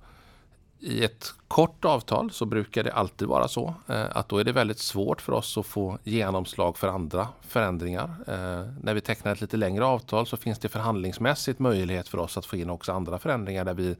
i 0.79 1.05
ett 1.05 1.35
kort 1.49 1.85
avtal 1.85 2.31
så 2.31 2.47
brukar 2.47 2.85
det 2.85 2.93
alltid 2.93 3.29
vara 3.29 3.49
så 3.49 3.75
eh, 3.89 4.05
att 4.11 4.29
då 4.29 4.39
är 4.39 4.45
det 4.45 4.53
väldigt 4.53 4.79
svårt 4.79 5.21
för 5.21 5.33
oss 5.33 5.59
att 5.59 5.67
få 5.67 5.99
genomslag 6.05 6.79
för 6.79 6.89
andra 6.89 7.29
förändringar. 7.41 8.05
Eh, 8.27 8.73
när 8.83 8.95
vi 8.95 9.01
tecknar 9.01 9.33
ett 9.33 9.41
lite 9.41 9.57
längre 9.57 9.85
avtal 9.85 10.27
så 10.27 10.37
finns 10.37 10.59
det 10.59 10.69
förhandlingsmässigt 10.69 11.59
möjlighet 11.59 12.09
för 12.09 12.19
oss 12.19 12.37
att 12.37 12.47
få 12.47 12.57
in 12.57 12.71
också 12.71 12.93
andra 12.93 13.19
förändringar 13.19 13.65
där 13.65 13.75
vi 13.75 13.97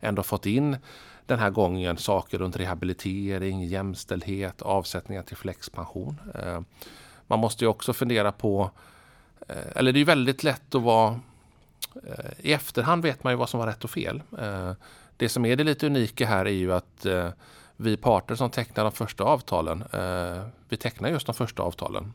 ändå 0.00 0.22
fått 0.22 0.46
in 0.46 0.76
den 1.26 1.38
här 1.38 1.50
gången 1.50 1.96
saker 1.96 2.38
runt 2.38 2.56
rehabilitering, 2.56 3.64
jämställdhet, 3.64 4.62
avsättningar 4.62 5.22
till 5.22 5.36
flexpension. 5.36 6.20
Eh, 6.34 6.60
man 7.26 7.38
måste 7.38 7.64
ju 7.64 7.68
också 7.68 7.92
fundera 7.92 8.32
på, 8.32 8.70
eller 9.74 9.92
det 9.92 10.00
är 10.00 10.04
väldigt 10.04 10.44
lätt 10.44 10.74
att 10.74 10.82
vara 10.82 11.20
Eh, 12.02 12.30
i 12.38 12.52
efterhand 12.52 13.02
vet 13.02 13.24
man 13.24 13.32
ju 13.32 13.36
vad 13.36 13.48
som 13.48 13.60
var 13.60 13.66
rätt 13.66 13.84
och 13.84 13.90
fel. 13.90 14.22
Eh, 14.38 14.72
det 15.16 15.28
som 15.28 15.44
är 15.44 15.56
det 15.56 15.64
lite 15.64 15.86
unika 15.86 16.26
här 16.26 16.46
är 16.46 16.50
ju 16.50 16.72
att 16.72 17.06
eh, 17.06 17.28
vi 17.76 17.96
parter 17.96 18.34
som 18.34 18.50
tecknar 18.50 18.84
de 18.84 18.92
första 18.92 19.24
avtalen, 19.24 19.84
vi 20.68 20.76
tecknar 20.76 21.08
just 21.08 21.26
de 21.26 21.34
första 21.34 21.62
avtalen. 21.62 22.12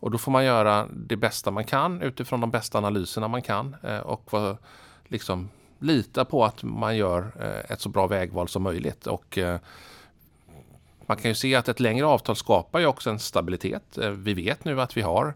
Och 0.00 0.10
då 0.10 0.18
får 0.18 0.32
man 0.32 0.44
göra 0.44 0.88
det 0.92 1.16
bästa 1.16 1.50
man 1.50 1.64
kan 1.64 2.02
utifrån 2.02 2.40
de 2.40 2.50
bästa 2.50 2.78
analyserna 2.78 3.28
man 3.28 3.42
kan 3.42 3.76
och 4.02 4.30
liksom 5.04 5.48
lita 5.78 6.24
på 6.24 6.44
att 6.44 6.62
man 6.62 6.96
gör 6.96 7.32
ett 7.68 7.80
så 7.80 7.88
bra 7.88 8.06
vägval 8.06 8.48
som 8.48 8.62
möjligt. 8.62 9.06
Och, 9.06 9.38
man 11.06 11.16
kan 11.16 11.30
ju 11.30 11.34
se 11.34 11.54
att 11.54 11.68
ett 11.68 11.80
längre 11.80 12.06
avtal 12.06 12.36
skapar 12.36 12.80
ju 12.80 12.86
också 12.86 13.10
en 13.10 13.18
stabilitet. 13.18 13.98
Vi 14.12 14.34
vet 14.34 14.64
nu 14.64 14.80
att 14.80 14.96
vi 14.96 15.02
har 15.02 15.34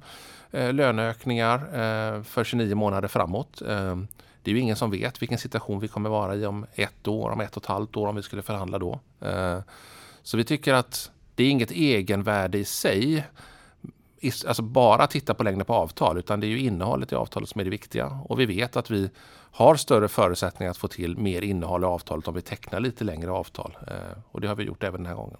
Eh, 0.51 0.73
löneökningar 0.73 1.59
eh, 1.59 2.23
för 2.23 2.45
29 2.45 2.75
månader 2.75 3.09
framåt. 3.09 3.63
Eh, 3.63 3.97
det 4.43 4.51
är 4.51 4.55
ju 4.55 4.61
ingen 4.61 4.77
som 4.77 4.91
vet 4.91 5.23
vilken 5.23 5.39
situation 5.39 5.81
vi 5.81 5.89
kommer 5.89 6.11
vara 6.11 6.35
i 6.35 6.47
om 6.47 6.67
ett 6.75 7.09
år, 7.09 7.31
om 7.31 7.41
ett 7.41 7.57
och 7.57 7.63
ett 7.63 7.69
halvt 7.69 7.97
år 7.97 8.07
om 8.07 8.17
vi 8.17 8.23
skulle 8.23 8.43
förhandla 8.43 8.79
då. 8.79 9.01
Så 10.23 10.37
vi 10.37 10.45
tycker 10.45 10.75
att 10.75 11.11
det 11.35 11.45
är 11.45 11.51
inget 11.51 11.71
egenvärde 11.71 12.59
i 12.59 12.65
sig, 12.65 13.27
alltså 14.47 14.63
bara 14.63 15.07
titta 15.07 15.35
på 15.35 15.45
längden 15.45 15.67
på 15.67 15.75
avtal, 15.75 16.19
utan 16.19 16.41
det 16.41 16.47
är 16.47 16.49
ju 16.49 16.59
innehållet 16.59 17.13
i 17.13 17.15
avtalet 17.15 17.49
som 17.49 17.61
är 17.61 17.65
det 17.65 17.71
viktiga. 17.71 18.07
Och 18.07 18.41
vi 18.41 18.47
vet 18.47 18.77
att 18.77 18.91
vi 18.91 19.11
har 19.51 19.77
större 19.77 20.09
förutsättningar 20.09 20.71
att 20.71 20.77
få 20.77 20.89
till 20.89 21.19
mer 21.19 21.43
innehåll 21.43 21.83
i 21.83 21.87
avtalet 21.87 22.29
om 22.29 22.35
vi 22.35 22.43
tecknar 22.43 22.81
lite 22.81 23.05
längre 23.05 23.31
avtal. 23.31 23.77
Och 24.31 24.41
det 24.41 24.49
har 24.49 24.55
vi 24.55 24.65
gjort 24.65 24.85
även 24.85 25.03
den 25.03 25.07
här 25.07 25.17
gången. 25.17 25.39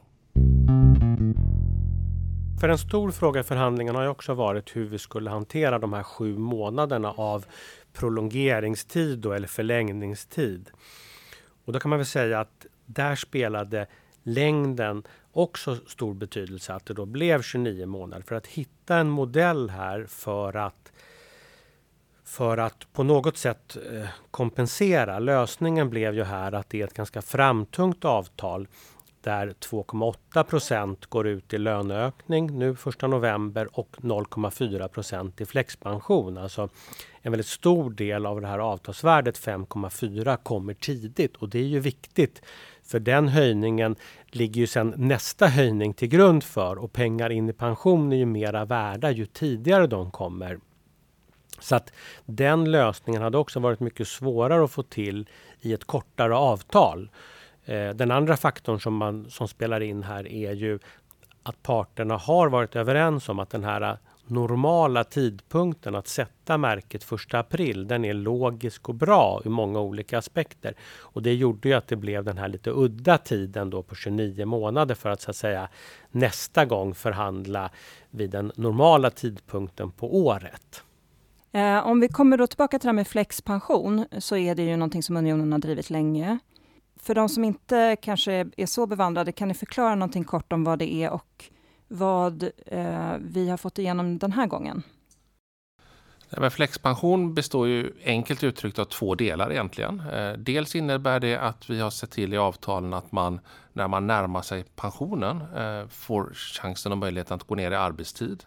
För 2.61 2.69
en 2.69 2.79
stor 2.79 3.11
fråga 3.11 3.41
i 3.41 3.45
förhandlingarna 3.45 3.99
har 3.99 4.05
ju 4.05 4.11
också 4.11 4.35
varit 4.35 4.77
hur 4.77 4.85
vi 4.87 4.99
skulle 4.99 5.31
hantera 5.31 5.79
de 5.79 5.93
här 5.93 6.03
sju 6.03 6.39
månaderna 6.39 7.11
av 7.11 7.47
prolongeringstid 7.93 9.19
då, 9.19 9.33
eller 9.33 9.49
förlängningstid. 9.49 10.71
Och 11.65 11.73
då 11.73 11.81
kan 11.81 11.89
man 11.89 11.99
väl 11.99 12.07
säga 12.07 12.41
att 12.41 12.67
där 12.87 13.15
spelade 13.15 13.87
längden 14.23 15.03
också 15.33 15.77
stor 15.87 16.15
betydelse 16.15 16.75
att 16.75 16.87
det 16.87 16.95
då 16.95 17.07
blev 17.07 17.43
29 17.43 17.87
månader. 17.87 18.23
För 18.23 18.35
att 18.35 18.47
hitta 18.47 18.97
en 18.97 19.11
modell 19.11 19.71
här 19.71 20.07
för 20.09 20.57
att 20.57 20.93
för 22.25 22.59
att 22.59 22.93
på 22.93 23.03
något 23.03 23.37
sätt 23.37 23.77
eh, 23.93 24.09
kompensera. 24.31 25.19
Lösningen 25.19 25.91
blev 25.91 26.15
ju 26.15 26.25
här 26.25 26.53
att 26.53 26.71
det 26.71 26.81
är 26.81 26.85
ett 26.85 26.95
ganska 26.95 27.23
framtungt 27.23 28.05
avtal 28.05 28.69
där 29.27 29.55
2,8 29.61 30.43
procent 30.43 31.07
går 31.07 31.27
ut 31.27 31.55
i 31.55 31.59
löneökning 31.59 32.59
nu 32.59 32.71
1 32.71 33.03
november 33.03 33.69
och 33.73 33.97
0,4 33.97 34.89
procent 34.89 35.41
i 35.41 35.47
flexpension. 35.47 36.39
Alltså 36.39 36.69
en 37.23 37.33
väldigt 37.33 37.47
stor 37.47 37.91
del 37.91 38.27
av 38.27 38.41
det 38.41 38.47
här 38.47 38.59
avtalsvärdet 38.59 39.39
5,4 39.39 40.37
kommer 40.37 40.75
tidigt 40.75 41.37
och 41.37 41.49
det 41.49 41.59
är 41.59 41.63
ju 41.63 41.81
viktigt. 41.81 42.43
För 42.83 43.01
den 43.01 43.29
höjningen 43.29 43.97
ligger 44.27 44.61
ju 44.61 44.67
sen 44.67 44.95
nästa 44.97 45.47
höjning 45.47 45.95
till 45.95 46.09
grund 46.09 46.45
för 46.45 46.79
och 46.79 46.93
pengar 46.93 47.31
in 47.31 47.49
i 47.49 47.53
pension 47.53 48.13
är 48.13 48.17
ju 48.17 48.27
mera 48.27 48.65
värda 48.65 49.11
ju 49.11 49.27
tidigare 49.27 49.87
de 49.87 50.11
kommer. 50.11 50.59
Så 51.61 51.77
att 51.77 51.93
den 52.27 52.71
lösningen 52.71 53.23
hade 53.23 53.39
också 53.39 53.61
varit 53.61 53.81
mycket 53.81 54.09
svårare 54.09 54.65
att 54.65 54.71
få 54.71 54.83
till 54.83 55.29
i 55.61 55.73
ett 55.73 55.85
kortare 55.85 56.37
avtal. 56.37 57.11
Eh, 57.67 57.91
den 57.91 58.11
andra 58.11 58.37
faktorn 58.37 58.81
som, 58.81 58.97
man, 58.97 59.31
som 59.31 59.49
spelar 59.49 59.81
in 59.81 60.03
här 60.03 60.29
är 60.29 60.53
ju 60.53 60.79
att 61.43 61.63
parterna 61.63 62.17
har 62.17 62.49
varit 62.49 62.77
överens 62.77 63.29
om 63.29 63.39
att 63.39 63.51
den 63.51 63.65
här 63.65 63.81
eh, 63.81 63.97
normala 64.27 65.05
tidpunkten 65.05 65.95
att 65.95 66.09
sätta 66.09 66.59
märket 66.59 67.13
1 67.13 67.35
april, 67.35 67.89
den 67.89 68.05
är 68.05 68.15
logisk 68.15 68.89
och 68.89 68.95
bra 68.95 69.43
ur 69.45 69.51
många 69.51 69.81
olika 69.81 70.19
aspekter. 70.19 70.75
Och 70.99 71.23
det 71.23 71.35
gjorde 71.35 71.69
ju 71.69 71.75
att 71.75 71.89
det 71.89 71.97
blev 71.97 72.25
den 72.25 72.39
här 72.39 72.49
lite 72.49 72.71
udda 72.71 73.19
tiden 73.19 73.71
då 73.71 73.83
på 73.83 73.95
29 73.95 74.47
månader 74.47 74.95
för 74.95 75.11
att 75.11 75.21
så 75.21 75.31
att 75.31 75.37
säga 75.37 75.69
nästa 76.11 76.65
gång 76.65 76.95
förhandla 76.95 77.71
vid 78.11 78.31
den 78.31 78.53
normala 78.57 79.11
tidpunkten 79.11 79.91
på 79.91 80.17
året. 80.17 80.83
Eh, 81.53 81.87
om 81.87 82.01
vi 82.01 82.09
kommer 82.09 82.39
då 82.39 82.47
tillbaka 82.47 82.79
till 82.79 82.87
det 82.87 82.91
här 82.91 82.95
med 82.95 83.09
flexpension 83.09 84.05
så 84.19 84.37
är 84.37 84.55
det 84.55 84.63
ju 84.63 84.77
någonting 84.77 85.03
som 85.03 85.17
Unionen 85.17 85.53
har 85.53 85.59
drivit 85.59 85.91
länge. 85.91 86.39
För 87.07 87.15
de 87.15 87.29
som 87.29 87.45
inte 87.45 87.97
kanske 88.03 88.33
är 88.57 88.67
så 88.67 88.87
bevandrade, 88.87 89.33
kan 89.33 89.49
ni 89.49 89.55
förklara 89.55 89.95
någonting 89.95 90.25
kort 90.25 90.53
om 90.53 90.65
vad 90.65 90.79
det 90.79 90.93
är 90.93 91.11
och 91.11 91.45
vad 91.89 92.43
eh, 92.67 93.15
vi 93.21 93.49
har 93.49 93.57
fått 93.57 93.79
igenom 93.79 94.19
den 94.19 94.33
här 94.33 94.47
gången? 94.47 94.83
Flexpension 96.51 97.35
består 97.35 97.69
ju 97.69 97.93
enkelt 98.05 98.45
uttryckt 98.45 98.79
av 98.79 98.85
två 98.85 99.15
delar 99.15 99.53
egentligen. 99.53 100.03
Eh, 100.13 100.33
dels 100.33 100.75
innebär 100.75 101.21
det 101.21 101.37
att 101.37 101.71
vi 101.71 101.81
har 101.81 101.91
sett 101.91 102.11
till 102.11 102.35
i 102.35 102.37
avtalen 102.37 102.95
att 102.95 103.13
man 103.13 103.41
när 103.73 103.89
man 103.89 104.07
närmar 104.07 104.43
sig 104.43 104.65
pensionen 104.77 105.41
eh, 105.57 105.89
får 105.89 106.33
chansen 106.35 106.93
och 106.93 106.99
möjligheten 106.99 107.35
att 107.35 107.47
gå 107.47 107.55
ner 107.55 107.71
i 107.71 107.77
arbetstid 107.77 108.45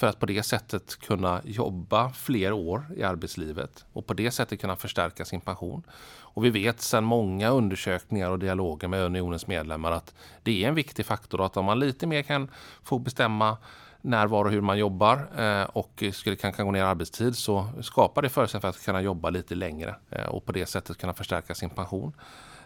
för 0.00 0.06
att 0.06 0.20
på 0.20 0.26
det 0.26 0.42
sättet 0.42 0.96
kunna 1.00 1.40
jobba 1.44 2.10
fler 2.10 2.52
år 2.52 2.86
i 2.96 3.02
arbetslivet 3.02 3.84
och 3.92 4.06
på 4.06 4.14
det 4.14 4.30
sättet 4.30 4.60
kunna 4.60 4.76
förstärka 4.76 5.24
sin 5.24 5.40
pension. 5.40 5.82
Och 6.18 6.44
vi 6.44 6.50
vet 6.50 6.80
sedan 6.80 7.04
många 7.04 7.48
undersökningar 7.48 8.30
och 8.30 8.38
dialoger 8.38 8.88
med 8.88 9.04
unionens 9.04 9.46
medlemmar 9.46 9.92
att 9.92 10.14
det 10.42 10.64
är 10.64 10.68
en 10.68 10.74
viktig 10.74 11.06
faktor 11.06 11.40
och 11.40 11.46
att 11.46 11.56
om 11.56 11.64
man 11.64 11.78
lite 11.78 12.06
mer 12.06 12.22
kan 12.22 12.50
få 12.82 12.98
bestämma 12.98 13.56
när, 14.00 14.26
var 14.26 14.44
och 14.44 14.50
hur 14.50 14.60
man 14.60 14.78
jobbar 14.78 15.28
eh, 15.36 15.62
och 15.62 16.04
skulle 16.12 16.36
kanske 16.36 16.62
gå 16.62 16.70
ner 16.70 16.80
i 16.80 16.82
arbetstid 16.82 17.36
så 17.36 17.68
skapar 17.80 18.22
det 18.22 18.28
förutsättningar 18.28 18.72
för 18.72 18.78
att 18.78 18.84
kunna 18.84 19.00
jobba 19.00 19.30
lite 19.30 19.54
längre 19.54 19.94
eh, 20.10 20.26
och 20.26 20.44
på 20.44 20.52
det 20.52 20.66
sättet 20.66 20.98
kunna 20.98 21.14
förstärka 21.14 21.54
sin 21.54 21.70
pension. 21.70 22.12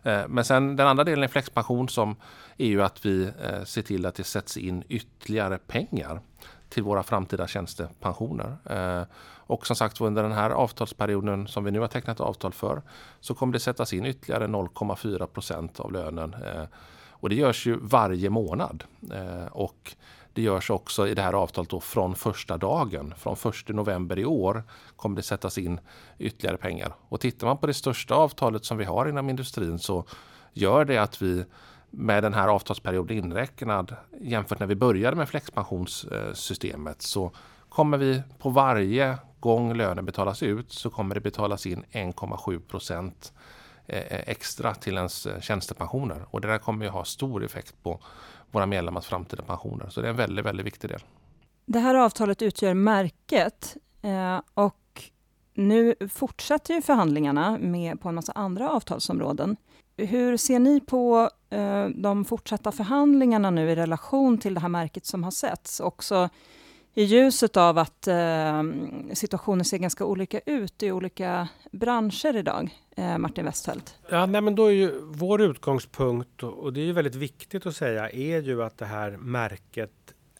Eh, 0.02 0.28
men 0.28 0.44
sen 0.44 0.76
den 0.76 0.86
andra 0.86 1.04
delen 1.04 1.24
i 1.24 1.28
flexpension 1.28 1.88
som 1.88 2.16
är 2.56 2.66
ju 2.66 2.82
att 2.82 3.06
vi 3.06 3.30
ser 3.64 3.82
till 3.82 4.06
att 4.06 4.14
det 4.14 4.24
sätts 4.24 4.56
in 4.56 4.84
ytterligare 4.88 5.58
pengar 5.58 6.20
till 6.74 6.82
våra 6.82 7.02
framtida 7.02 7.46
tjänstepensioner. 7.46 8.56
Eh, 8.64 9.06
och 9.46 9.66
som 9.66 9.76
sagt 9.76 10.00
under 10.00 10.22
den 10.22 10.32
här 10.32 10.50
avtalsperioden 10.50 11.48
som 11.48 11.64
vi 11.64 11.70
nu 11.70 11.80
har 11.80 11.88
tecknat 11.88 12.20
avtal 12.20 12.52
för 12.52 12.82
så 13.20 13.34
kommer 13.34 13.52
det 13.52 13.60
sättas 13.60 13.92
in 13.92 14.06
ytterligare 14.06 14.46
0,4 14.46 15.26
procent 15.26 15.80
av 15.80 15.92
lönen. 15.92 16.34
Eh, 16.34 16.64
och 17.10 17.28
det 17.28 17.34
görs 17.34 17.66
ju 17.66 17.78
varje 17.82 18.30
månad. 18.30 18.84
Eh, 19.12 19.46
och 19.46 19.96
det 20.32 20.42
görs 20.42 20.70
också 20.70 21.08
i 21.08 21.14
det 21.14 21.22
här 21.22 21.32
avtalet 21.32 21.70
då 21.70 21.80
från 21.80 22.14
första 22.14 22.56
dagen. 22.56 23.14
Från 23.18 23.36
1 23.68 23.68
november 23.68 24.18
i 24.18 24.24
år 24.24 24.62
kommer 24.96 25.16
det 25.16 25.22
sättas 25.22 25.58
in 25.58 25.80
ytterligare 26.18 26.56
pengar. 26.56 26.94
Och 27.08 27.20
tittar 27.20 27.46
man 27.46 27.58
på 27.58 27.66
det 27.66 27.74
största 27.74 28.14
avtalet 28.14 28.64
som 28.64 28.76
vi 28.76 28.84
har 28.84 29.08
inom 29.08 29.30
industrin 29.30 29.78
så 29.78 30.04
gör 30.52 30.84
det 30.84 30.98
att 30.98 31.22
vi 31.22 31.44
med 31.96 32.22
den 32.22 32.34
här 32.34 32.48
avtalsperioden 32.48 33.16
inräknad 33.16 33.96
jämfört 34.20 34.60
när 34.60 34.66
vi 34.66 34.74
började 34.74 35.16
med 35.16 35.28
flexpensionssystemet 35.28 37.02
så 37.02 37.32
kommer 37.68 37.98
vi 37.98 38.22
på 38.38 38.50
varje 38.50 39.18
gång 39.40 39.74
lönen 39.74 40.04
betalas 40.04 40.42
ut 40.42 40.72
så 40.72 40.90
kommer 40.90 41.14
det 41.14 41.20
betalas 41.20 41.66
in 41.66 41.84
1,7 41.92 42.60
procent 42.60 43.32
eh, 43.86 44.28
extra 44.28 44.74
till 44.74 44.96
ens 44.96 45.26
eh, 45.26 45.40
tjänstepensioner. 45.40 46.26
Och 46.30 46.40
det 46.40 46.48
där 46.48 46.58
kommer 46.58 46.84
ju 46.84 46.90
ha 46.90 47.04
stor 47.04 47.44
effekt 47.44 47.82
på 47.82 48.00
våra 48.50 48.66
medlemmars 48.66 49.06
framtida 49.06 49.42
pensioner. 49.42 49.88
Så 49.88 50.00
det 50.00 50.06
är 50.06 50.10
en 50.10 50.16
väldigt, 50.16 50.44
väldigt 50.44 50.66
viktig 50.66 50.90
del. 50.90 51.00
Det 51.66 51.78
här 51.78 51.94
avtalet 51.94 52.42
utgör 52.42 52.74
märket 52.74 53.76
eh, 54.02 54.40
och 54.54 55.02
nu 55.54 55.94
fortsätter 56.10 56.74
ju 56.74 56.82
förhandlingarna 56.82 57.58
med 57.58 58.00
på 58.00 58.08
en 58.08 58.14
massa 58.14 58.32
andra 58.32 58.70
avtalsområden. 58.70 59.56
Hur 59.96 60.36
ser 60.36 60.58
ni 60.58 60.80
på 60.80 61.30
eh, 61.50 61.86
de 61.88 62.24
fortsatta 62.24 62.72
förhandlingarna 62.72 63.50
nu 63.50 63.70
i 63.70 63.74
relation 63.76 64.38
till 64.38 64.54
det 64.54 64.60
här 64.60 64.68
märket 64.68 65.06
som 65.06 65.24
har 65.24 65.30
setts? 65.30 65.80
Också 65.80 66.28
i 66.94 67.02
ljuset 67.02 67.56
av 67.56 67.78
att 67.78 68.06
eh, 68.06 68.62
situationen 69.12 69.64
ser 69.64 69.78
ganska 69.78 70.04
olika 70.04 70.40
ut 70.46 70.82
i 70.82 70.92
olika 70.92 71.48
branscher 71.72 72.36
idag, 72.36 72.78
eh, 72.96 73.18
Martin 73.18 73.44
Westfeldt? 73.44 73.98
Ja, 74.08 74.26
nej, 74.26 74.40
men 74.40 74.54
då 74.54 74.66
är 74.66 74.70
ju 74.70 75.00
vår 75.02 75.42
utgångspunkt, 75.42 76.42
och 76.42 76.72
det 76.72 76.80
är 76.80 76.84
ju 76.84 76.92
väldigt 76.92 77.14
viktigt 77.14 77.66
att 77.66 77.76
säga, 77.76 78.10
är 78.10 78.42
ju 78.42 78.62
att 78.62 78.78
det 78.78 78.86
här 78.86 79.10
märket 79.10 79.90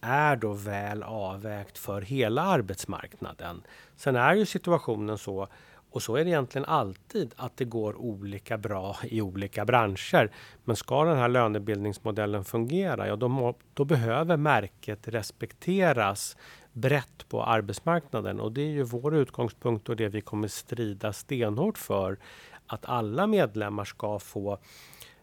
är 0.01 0.37
då 0.37 0.53
väl 0.53 1.03
avvägt 1.03 1.79
för 1.79 2.03
hela 2.03 2.43
arbetsmarknaden. 2.43 3.63
Sen 3.97 4.17
är 4.17 4.35
ju 4.35 4.47
situationen 4.47 5.19
så 5.19 5.49
och 5.95 6.03
så 6.03 6.17
är 6.17 6.25
det 6.25 6.31
egentligen 6.31 6.65
alltid, 6.65 7.35
att 7.37 7.57
det 7.57 7.65
går 7.65 7.97
olika 7.97 8.59
bra 8.59 8.97
i 9.03 9.21
olika 9.21 9.65
branscher. 9.65 10.31
Men 10.65 10.77
ska 10.77 11.05
den 11.05 11.17
här 11.17 11.29
lönebildningsmodellen 11.29 12.45
fungera, 12.45 13.07
ja 13.07 13.17
då, 13.17 13.29
må, 13.29 13.55
då 13.75 13.85
behöver 13.85 14.37
märket 14.37 15.09
respekteras 15.09 16.37
brett 16.73 17.29
på 17.29 17.45
arbetsmarknaden. 17.45 18.41
Och 18.41 18.53
det 18.53 18.61
är 18.61 18.71
ju 18.71 18.83
vår 18.83 19.17
utgångspunkt 19.17 19.89
och 19.89 19.97
det 19.97 20.09
vi 20.09 20.21
kommer 20.21 20.49
strida 20.49 21.13
stenhårt 21.13 21.79
för. 21.79 22.19
Att 22.67 22.85
alla 22.85 23.27
medlemmar 23.27 23.85
ska 23.85 24.19
få 24.19 24.59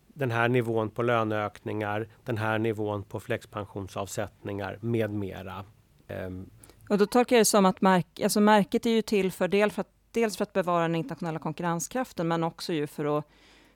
den 0.07 0.31
här 0.31 0.49
nivån 0.49 0.89
på 0.89 1.03
löneökningar, 1.03 2.07
den 2.25 2.37
här 2.37 2.59
nivån 2.59 3.03
på 3.03 3.19
flexpensionsavsättningar 3.19 4.77
med 4.81 5.09
mera. 5.09 5.65
Ehm. 6.07 6.49
Och 6.89 6.97
då 6.97 7.05
tolkar 7.05 7.35
jag 7.35 7.41
det 7.41 7.45
som 7.45 7.65
att 7.65 7.81
märk, 7.81 8.19
alltså 8.23 8.41
märket 8.41 8.85
är 8.85 8.89
ju 8.89 9.01
till 9.01 9.31
för, 9.31 9.47
del 9.47 9.71
för 9.71 9.81
att, 9.81 10.00
dels 10.11 10.37
för 10.37 10.43
att 10.43 10.53
bevara 10.53 10.81
den 10.81 10.95
internationella 10.95 11.39
konkurrenskraften, 11.39 12.27
men 12.27 12.43
också 12.43 12.73
ju 12.73 12.87
för 12.87 13.17
att 13.17 13.25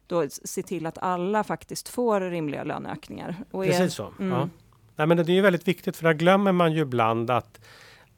då 0.07 0.29
se 0.29 0.63
till 0.63 0.85
att 0.85 0.97
alla 0.97 1.43
faktiskt 1.43 1.89
får 1.89 2.21
rimliga 2.21 2.63
löneökningar. 2.63 3.35
Och 3.51 3.63
Precis 3.63 3.79
är, 3.79 3.87
så. 3.87 4.13
Mm. 4.19 4.31
Ja. 4.31 4.49
Nej, 4.95 5.07
men 5.07 5.17
det 5.17 5.31
är 5.31 5.35
ju 5.35 5.41
väldigt 5.41 5.67
viktigt, 5.67 5.97
för 5.97 6.03
där 6.03 6.13
glömmer 6.13 6.51
man 6.51 6.73
ju 6.73 6.81
ibland 6.81 7.29
att 7.29 7.59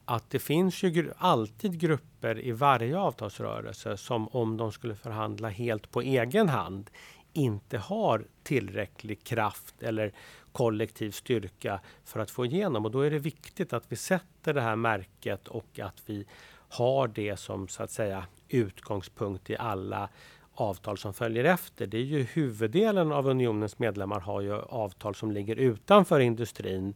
att 0.10 0.30
det 0.30 0.40
finns 0.40 0.84
ju 0.84 1.12
alltid 1.18 1.80
grupper 1.80 2.40
i 2.46 2.52
varje 2.52 2.98
avtalsrörelse 2.98 3.98
som 3.98 4.28
om 4.28 4.58
de 4.58 4.72
skulle 4.72 4.96
förhandla 4.96 5.50
helt 5.50 5.92
på 5.92 6.02
egen 6.02 6.50
hand 6.50 6.90
inte 7.34 7.78
har 7.78 8.26
tillräcklig 8.44 9.24
kraft 9.24 9.84
eller 9.84 10.14
kollektiv 10.52 11.12
styrka 11.12 11.80
för 12.06 12.20
att 12.20 12.32
få 12.32 12.46
igenom. 12.46 12.86
Och 12.86 12.92
då 12.92 13.02
är 13.02 13.12
det 13.12 13.20
viktigt 13.20 13.74
att 13.74 13.84
vi 13.88 13.96
sätter 13.96 14.54
det 14.54 14.62
här 14.62 14.76
märket 14.76 15.48
och 15.48 15.80
att 15.80 16.02
vi 16.06 16.26
har 16.70 17.08
det 17.08 17.38
som 17.38 17.68
så 17.68 17.84
att 17.84 17.92
säga 17.92 18.26
utgångspunkt 18.50 19.50
i 19.50 19.58
alla 19.58 20.10
avtal 20.54 20.98
som 20.98 21.14
följer 21.14 21.44
efter. 21.44 21.88
Det 21.88 21.98
är 21.98 22.04
ju 22.04 22.24
huvuddelen 22.24 23.12
av 23.12 23.28
unionens 23.28 23.80
medlemmar 23.80 24.20
har 24.20 24.42
ju 24.42 24.54
avtal 24.54 25.16
som 25.16 25.32
ligger 25.32 25.56
utanför 25.56 26.20
industrin. 26.20 26.94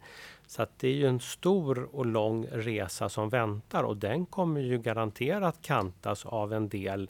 Så 0.48 0.62
att 0.62 0.80
det 0.80 0.88
är 0.88 0.94
ju 0.94 1.08
en 1.08 1.20
stor 1.20 1.90
och 1.92 2.06
lång 2.06 2.46
resa 2.52 3.10
som 3.10 3.30
väntar 3.30 3.84
och 3.84 3.98
den 3.98 4.26
kommer 4.26 4.62
ju 4.62 4.78
garanterat 4.78 5.58
kantas 5.62 6.26
av 6.26 6.54
en 6.54 6.70
del 6.70 7.10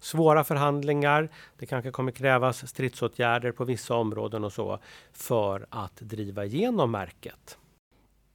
svåra 0.00 0.44
förhandlingar. 0.44 1.28
Det 1.58 1.66
kanske 1.66 1.90
kommer 1.90 2.12
krävas 2.12 2.68
stridsåtgärder 2.68 3.52
på 3.52 3.64
vissa 3.64 3.94
områden 3.94 4.44
och 4.44 4.52
så 4.52 4.78
för 5.12 5.66
att 5.70 5.96
driva 5.96 6.44
igenom 6.44 6.90
märket. 6.90 7.58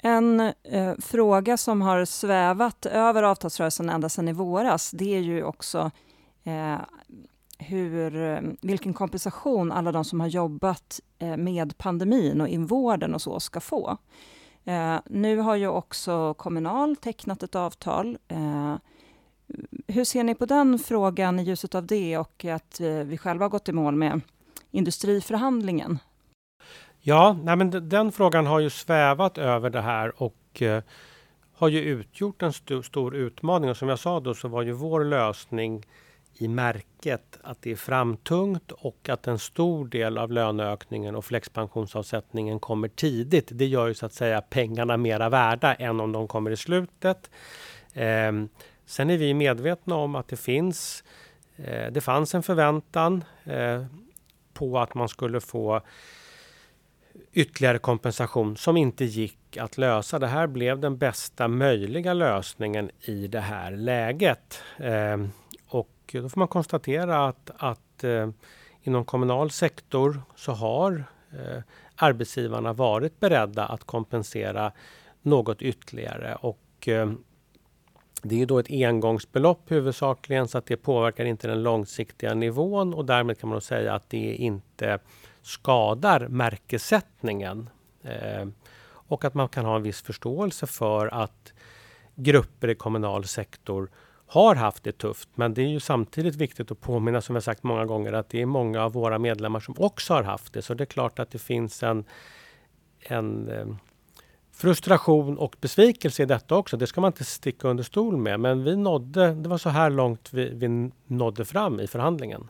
En 0.02 0.40
eh, 0.64 0.94
fråga 1.00 1.58
som 1.58 1.82
har 1.82 2.06
svävat 2.06 2.86
över 2.86 3.24
avtalsrörelsen 3.24 3.90
ända 3.90 4.10
sedan 4.10 4.28
i 4.28 4.34
våras, 4.34 4.92
det 4.92 5.16
är 5.16 5.20
ju 5.20 5.44
också 5.44 5.92
eh, 6.44 6.78
hur, 7.58 8.16
eh, 8.16 8.40
vilken 8.62 8.94
kompensation 8.94 9.72
alla 9.72 9.92
de 9.92 10.06
som 10.06 10.20
har 10.20 10.28
jobbat 10.28 11.00
eh, 11.20 11.38
med 11.38 11.78
pandemin 11.78 12.42
och 12.42 12.50
i 12.50 12.58
vården 12.58 13.14
och 13.14 13.22
så 13.22 13.40
ska 13.40 13.60
få. 13.60 13.98
Eh, 14.66 14.96
nu 15.06 15.38
har 15.38 15.56
ju 15.56 15.68
också 15.68 16.34
Kommunal 16.34 16.96
tecknat 16.96 17.44
ett 17.44 17.56
avtal 17.56 18.18
eh, 18.28 18.76
hur 19.88 20.04
ser 20.04 20.24
ni 20.24 20.36
på 20.36 20.46
den 20.46 20.80
frågan 20.80 21.40
i 21.40 21.44
ljuset 21.44 21.76
av 21.76 21.86
det 21.86 22.18
och 22.18 22.46
att 22.46 22.80
eh, 22.80 22.88
vi 22.90 23.18
själva 23.18 23.46
har 23.46 23.50
gått 23.50 23.70
i 23.70 23.72
mål 23.72 23.96
med 23.96 24.22
industriförhandlingen? 24.72 26.00
Ja, 27.00 27.38
nej 27.44 27.56
men 27.56 27.90
den 27.90 28.12
frågan 28.12 28.46
har 28.46 28.60
ju 28.60 28.70
svävat 28.70 29.38
över 29.38 29.70
det 29.70 29.82
här 29.82 30.24
och 30.24 30.62
eh, 30.62 30.84
har 31.54 31.68
ju 31.68 31.80
utgjort 31.80 32.42
en 32.42 32.50
st 32.50 32.84
stor 32.84 33.16
utmaning. 33.16 33.70
Och 33.70 33.78
som 33.78 33.90
jag 33.90 34.00
sa 34.00 34.20
då 34.20 34.34
så 34.34 34.48
var 34.48 34.62
ju 34.62 34.72
vår 34.72 35.04
lösning 35.04 35.86
i 36.34 36.48
märket 36.48 37.40
att 37.44 37.62
det 37.62 37.72
är 37.72 37.76
framtungt 37.76 38.72
och 38.72 39.10
att 39.10 39.28
en 39.28 39.40
stor 39.40 39.88
del 39.88 40.18
av 40.18 40.32
löneökningen 40.32 41.16
och 41.16 41.26
flexpensionsavsättningen 41.26 42.60
kommer 42.60 42.88
tidigt. 42.88 43.50
Det 43.52 43.66
gör 43.66 43.88
ju 43.88 43.94
så 43.94 44.06
att 44.06 44.14
säga 44.14 44.42
pengarna 44.42 44.98
mera 44.98 45.30
värda 45.30 45.74
än 45.74 46.00
om 46.00 46.12
de 46.12 46.28
kommer 46.28 46.52
i 46.52 46.58
slutet. 46.58 47.32
Eh, 47.94 48.32
Sen 48.88 49.10
är 49.10 49.18
vi 49.18 49.34
medvetna 49.34 49.96
om 49.96 50.16
att 50.16 50.28
det 50.28 50.38
finns 50.38 51.04
eh, 51.56 51.92
det 51.92 52.02
fanns 52.02 52.36
en 52.36 52.44
förväntan 52.44 53.24
eh, 53.44 53.86
på 54.54 54.80
att 54.80 54.94
man 54.94 55.10
skulle 55.10 55.42
få 55.42 55.82
ytterligare 57.34 57.78
kompensation 57.78 58.58
som 58.58 58.78
inte 58.78 59.06
gick 59.06 59.58
att 59.58 59.78
lösa. 59.78 60.20
Det 60.20 60.28
här 60.28 60.48
blev 60.48 60.80
den 60.80 60.98
bästa 60.98 61.48
möjliga 61.48 62.14
lösningen 62.14 62.92
i 63.02 63.28
det 63.28 63.40
här 63.40 63.72
läget. 63.72 64.62
Eh, 64.78 65.18
och 65.68 65.90
då 66.12 66.30
får 66.30 66.40
man 66.40 66.48
konstatera 66.48 67.28
att, 67.28 67.52
att 67.58 68.04
eh, 68.04 68.30
inom 68.82 69.06
kommunal 69.06 69.52
sektor 69.52 70.22
så 70.36 70.52
har 70.52 71.04
eh, 71.32 71.62
arbetsgivarna 71.96 72.74
varit 72.74 73.20
beredda 73.20 73.66
att 73.66 73.84
kompensera 73.84 74.72
något 75.22 75.62
ytterligare. 75.62 76.36
Och 76.36 76.88
ehm, 76.88 77.24
det 78.22 78.42
är 78.42 78.46
då 78.46 78.60
ett 78.60 78.72
engångsbelopp 78.72 79.72
huvudsakligen 79.72 80.48
så 80.48 80.58
att 80.58 80.66
det 80.66 80.78
påverkar 80.78 81.26
inte 81.26 81.48
den 81.48 81.64
långsiktiga 81.64 82.34
nivån 82.34 82.94
och 82.94 83.06
därmed 83.06 83.40
kan 83.40 83.50
man 83.50 83.62
säga 83.62 83.94
att 83.94 84.10
det 84.10 84.36
inte 84.36 85.00
skadar 85.48 86.28
märkesättningen. 86.28 87.70
Eh, 88.04 88.48
och 89.10 89.26
att 89.26 89.34
man 89.34 89.50
kan 89.50 89.66
ha 89.66 89.76
en 89.76 89.84
viss 89.84 90.02
förståelse 90.02 90.68
för 90.68 91.08
att 91.08 91.54
grupper 92.16 92.68
i 92.68 92.76
kommunal 92.76 93.26
sektor 93.26 93.90
har 94.28 94.56
haft 94.56 94.84
det 94.84 94.92
tufft. 94.92 95.30
Men 95.36 95.54
det 95.54 95.62
är 95.62 95.68
ju 95.68 95.80
samtidigt 95.80 96.36
viktigt 96.36 96.72
att 96.72 96.82
påminna, 96.82 97.22
som 97.22 97.36
jag 97.36 97.44
sagt 97.44 97.64
många 97.64 97.86
gånger, 97.86 98.14
att 98.14 98.30
det 98.30 98.42
är 98.42 98.46
många 98.46 98.84
av 98.84 98.94
våra 98.94 99.20
medlemmar 99.20 99.60
som 99.60 99.76
också 99.78 100.14
har 100.14 100.24
haft 100.24 100.54
det. 100.54 100.62
Så 100.62 100.74
det 100.74 100.84
är 100.84 100.86
klart 100.86 101.20
att 101.20 101.32
det 101.32 101.40
finns 101.40 101.84
en, 101.84 102.06
en 103.00 103.50
eh, 103.50 103.68
frustration 104.54 105.38
och 105.38 105.56
besvikelse 105.62 106.24
i 106.24 106.26
detta 106.26 106.56
också. 106.56 106.78
Det 106.78 106.88
ska 106.88 107.02
man 107.02 107.10
inte 107.10 107.24
sticka 107.24 107.68
under 107.68 107.84
stol 107.84 108.18
med. 108.18 108.40
Men 108.40 108.64
vi 108.64 108.76
nådde, 108.76 109.34
det 109.34 109.50
var 109.50 109.58
så 109.58 109.70
här 109.70 109.90
långt 109.90 110.34
vi, 110.34 110.50
vi 110.54 110.92
nådde 111.06 111.46
fram 111.46 111.80
i 111.80 111.88
förhandlingen. 111.88 112.48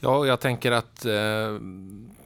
Ja, 0.00 0.26
jag 0.26 0.40
tänker 0.40 0.72
att 0.72 1.04
eh, 1.04 1.60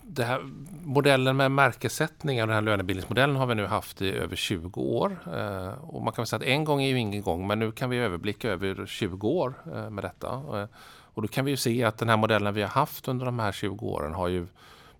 det 0.02 0.24
här, 0.24 0.40
modellen 0.84 1.36
med 1.36 1.50
märkesättning, 1.50 2.38
den 2.38 2.50
här 2.50 2.60
lönebildningsmodellen 2.60 3.36
har 3.36 3.46
vi 3.46 3.54
nu 3.54 3.66
haft 3.66 4.02
i 4.02 4.12
över 4.12 4.36
20 4.36 4.80
år. 4.80 5.18
Eh, 5.36 5.84
och 5.84 6.02
man 6.02 6.12
kan 6.12 6.26
säga 6.26 6.38
att 6.38 6.46
en 6.46 6.64
gång 6.64 6.82
är 6.82 6.88
ju 6.88 6.98
ingen 6.98 7.22
gång, 7.22 7.46
men 7.46 7.58
nu 7.58 7.72
kan 7.72 7.90
vi 7.90 7.96
överblicka 7.96 8.50
över 8.50 8.86
20 8.86 9.28
år 9.28 9.54
eh, 9.74 9.90
med 9.90 10.04
detta. 10.04 10.28
Eh, 10.28 10.66
och 11.14 11.22
då 11.22 11.28
kan 11.28 11.44
vi 11.44 11.50
ju 11.50 11.56
se 11.56 11.84
att 11.84 11.98
den 11.98 12.08
här 12.08 12.16
modellen 12.16 12.54
vi 12.54 12.62
har 12.62 12.68
haft 12.68 13.08
under 13.08 13.26
de 13.26 13.38
här 13.38 13.52
20 13.52 13.86
åren 13.86 14.14
har 14.14 14.28
ju 14.28 14.46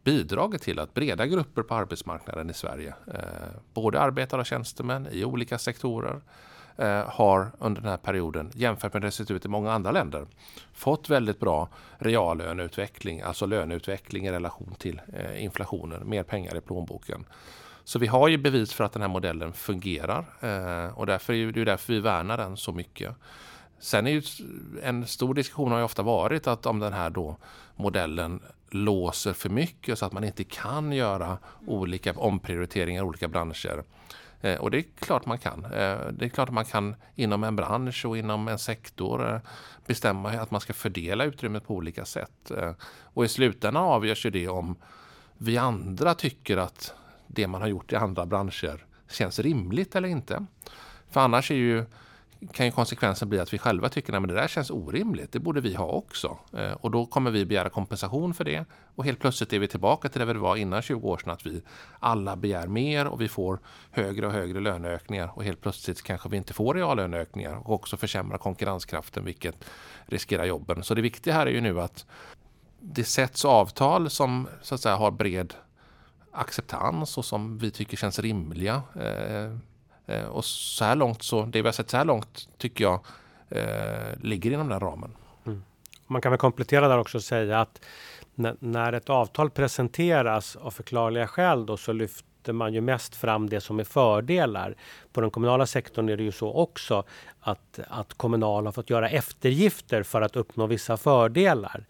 bidragit 0.05 0.62
till 0.62 0.79
att 0.79 0.95
breda 0.95 1.27
grupper 1.27 1.62
på 1.62 1.75
arbetsmarknaden 1.75 2.51
i 2.51 2.55
Sverige, 2.55 2.95
eh, 3.07 3.21
både 3.75 4.01
arbetare 4.01 4.40
och 4.40 4.47
tjänstemän 4.47 5.09
i 5.12 5.25
olika 5.25 5.59
sektorer, 5.59 6.21
Eh, 6.81 7.05
har 7.09 7.53
under 7.59 7.81
den 7.81 7.90
här 7.90 7.97
perioden, 7.97 8.51
jämfört 8.55 8.93
med 8.93 9.03
hur 9.03 9.09
det 9.09 9.12
sett 9.12 9.31
ut 9.31 9.45
i 9.45 9.49
många 9.49 9.73
andra 9.73 9.90
länder, 9.90 10.27
fått 10.73 11.11
väldigt 11.11 11.40
bra 11.40 11.69
reallöneutveckling, 11.99 13.21
alltså 13.21 13.47
löneutveckling 13.47 14.27
i 14.27 14.33
relation 14.33 14.75
till 14.79 15.01
eh, 15.12 15.45
inflationen, 15.45 16.09
mer 16.09 16.23
pengar 16.23 16.57
i 16.57 16.61
plånboken. 16.61 17.25
Så 17.85 17.99
vi 17.99 18.07
har 18.07 18.29
ju 18.29 18.38
bevis 18.38 18.73
för 18.73 18.85
att 18.85 18.93
den 18.93 19.03
här 19.03 19.09
modellen 19.09 19.53
fungerar 19.53 20.25
eh, 20.40 20.99
och 20.99 21.07
därför 21.07 21.33
är 21.33 21.53
det 21.53 21.64
därför 21.64 21.93
vi 21.93 22.01
värnar 22.01 22.37
den 22.37 22.57
så 22.57 22.73
mycket. 22.73 23.14
Sen 23.79 24.07
är 24.07 24.11
ju 24.11 24.23
en 24.83 25.07
stor 25.07 25.35
diskussion 25.35 25.71
har 25.71 25.79
ju 25.79 25.85
ofta 25.85 26.03
varit 26.03 26.47
att 26.47 26.66
om 26.66 26.79
den 26.79 26.93
här 26.93 27.11
då 27.11 27.37
modellen 27.77 28.43
låser 28.71 29.33
för 29.33 29.49
mycket 29.49 29.99
så 29.99 30.07
att 30.07 30.12
man 30.12 30.25
inte 30.25 30.45
kan 30.45 30.93
göra 30.93 31.38
olika 31.66 32.12
omprioriteringar 32.12 33.03
i 33.03 33.07
olika 33.07 33.29
branscher. 33.29 33.85
Eh, 34.40 34.59
och 34.59 34.70
det 34.70 34.79
är 34.79 34.85
klart 34.98 35.26
man 35.26 35.38
kan. 35.38 35.64
Eh, 35.64 35.98
det 36.12 36.24
är 36.24 36.29
klart 36.29 36.50
man 36.50 36.64
kan 36.64 36.96
inom 37.14 37.44
en 37.44 37.57
bransch 37.57 38.05
och 38.05 38.18
inom 38.18 38.48
en 38.48 38.59
sektor 38.59 39.35
eh, 39.35 39.40
bestämma 39.87 40.31
att 40.31 40.50
man 40.50 40.61
ska 40.61 40.72
fördela 40.72 41.24
utrymmet 41.24 41.66
på 41.66 41.74
olika 41.74 42.05
sätt. 42.05 42.50
Eh, 42.50 42.72
och 43.03 43.24
i 43.24 43.29
slutändan 43.29 43.85
avgörs 43.85 44.26
ju 44.26 44.31
det 44.31 44.48
om 44.48 44.76
vi 45.38 45.59
andra 45.59 46.14
tycker 46.14 46.57
att 46.57 46.94
det 47.26 47.46
man 47.46 47.61
har 47.61 47.68
gjort 47.68 47.92
i 47.92 47.96
andra 47.96 48.26
branscher 48.26 48.85
känns 49.11 49.38
rimligt 49.38 49.96
eller 49.96 50.09
inte. 50.09 50.46
För 51.11 51.20
annars 51.20 51.50
är 51.50 51.55
ju 51.55 51.85
kan 52.53 52.66
ju 52.66 52.72
konsekvensen 52.72 53.29
bli 53.29 53.38
att 53.38 53.53
vi 53.53 53.59
själva 53.59 53.88
tycker 53.88 54.12
att 54.12 54.29
det 54.29 54.35
där 54.35 54.48
känns 54.48 54.70
orimligt, 54.70 55.33
det 55.33 55.38
borde 55.38 55.61
vi 55.61 55.74
ha 55.74 55.87
också. 55.87 56.38
Eh, 56.57 56.72
och 56.72 56.90
då 56.90 57.07
kommer 57.07 57.31
vi 57.31 57.46
begära 57.46 57.68
kompensation 57.68 58.35
för 58.35 58.44
det 58.44 58.64
och 58.94 59.05
helt 59.05 59.18
plötsligt 59.18 59.53
är 59.53 59.59
vi 59.59 59.68
tillbaka 59.68 60.09
till 60.09 60.20
det 60.20 60.24
vi 60.24 60.33
var 60.33 60.57
innan 60.57 60.83
20 60.83 61.09
år 61.09 61.18
sedan, 61.18 61.31
att 61.31 61.46
vi 61.46 61.62
alla 61.98 62.37
begär 62.37 62.66
mer 62.66 63.07
och 63.07 63.20
vi 63.20 63.29
får 63.29 63.59
högre 63.90 64.26
och 64.26 64.33
högre 64.33 64.61
löneökningar 64.61 65.31
och 65.35 65.44
helt 65.44 65.61
plötsligt 65.61 66.03
kanske 66.03 66.29
vi 66.29 66.37
inte 66.37 66.53
får 66.53 66.74
reallöneökningar 66.74 67.57
och 67.57 67.74
också 67.74 67.96
försämrar 67.96 68.38
konkurrenskraften 68.38 69.24
vilket 69.24 69.64
riskerar 70.07 70.44
jobben. 70.44 70.83
Så 70.83 70.94
det 70.94 71.03
viktiga 71.03 71.35
här 71.35 71.46
är 71.46 71.50
ju 71.50 71.61
nu 71.61 71.81
att 71.81 72.07
det 72.81 73.05
sätts 73.05 73.44
avtal 73.44 74.11
som 74.11 74.48
så 74.62 74.74
att 74.74 74.81
säga 74.81 74.96
har 74.96 75.11
bred 75.11 75.55
acceptans 76.33 77.18
och 77.18 77.24
som 77.24 77.59
vi 77.59 77.70
tycker 77.70 77.96
känns 77.96 78.18
rimliga. 78.18 78.83
Eh, 78.94 79.57
Eh, 80.11 80.25
och 80.25 80.44
så 80.44 80.85
här 80.85 80.96
långt, 80.96 81.23
så, 81.23 81.42
det 81.42 81.62
vi 81.62 81.68
har 81.68 81.73
sett 81.73 81.90
så 81.90 81.96
här 81.96 82.05
långt 82.05 82.49
tycker 82.59 82.85
jag 82.85 83.01
eh, 83.49 84.18
ligger 84.20 84.51
inom 84.51 84.68
den 84.68 84.81
ramen. 84.81 85.16
Mm. 85.46 85.62
Man 86.07 86.23
kan 86.23 86.33
väl 86.33 86.38
komplettera 86.38 86.88
där 86.88 86.99
också 86.99 87.18
och 87.18 87.25
säga 87.25 87.61
att 87.61 87.81
när 88.59 88.92
ett 88.92 89.11
avtal 89.11 89.51
presenteras 89.51 90.57
av 90.57 90.70
förklarliga 90.70 91.27
skäl 91.27 91.66
då, 91.66 91.77
så 91.77 91.92
lyfter 91.92 92.53
man 92.53 92.75
ju 92.75 92.81
mest 92.81 93.16
fram 93.16 93.51
det 93.51 93.61
som 93.61 93.81
är 93.81 93.85
fördelar. 93.85 94.75
På 95.12 95.20
den 95.20 95.31
kommunala 95.31 95.66
sektorn 95.66 96.09
är 96.09 96.16
det 96.16 96.23
ju 96.23 96.33
så 96.33 96.53
också 96.53 97.05
att, 97.40 97.81
att 97.88 98.14
Kommunal 98.14 98.64
har 98.64 98.73
fått 98.73 98.90
göra 98.90 99.09
eftergifter 99.09 100.03
för 100.03 100.23
att 100.23 100.37
uppnå 100.37 100.66
vissa 100.66 100.96
fördelar. 100.96 101.85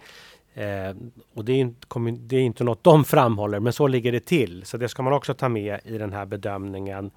Eh, 0.54 0.96
och 1.34 1.44
det 1.44 1.52
är, 1.52 1.56
inte, 1.56 1.86
det 2.18 2.36
är 2.36 2.40
inte 2.40 2.64
något 2.64 2.84
de 2.84 3.04
framhåller, 3.04 3.60
men 3.60 3.72
så 3.72 3.86
ligger 3.86 4.12
det 4.12 4.20
till. 4.20 4.64
Så 4.64 4.76
det 4.76 4.88
ska 4.88 5.02
man 5.02 5.12
också 5.12 5.34
ta 5.34 5.48
med 5.48 5.80
i 5.84 5.98
den 5.98 6.12
här 6.12 6.26
bedömningen. 6.26 7.10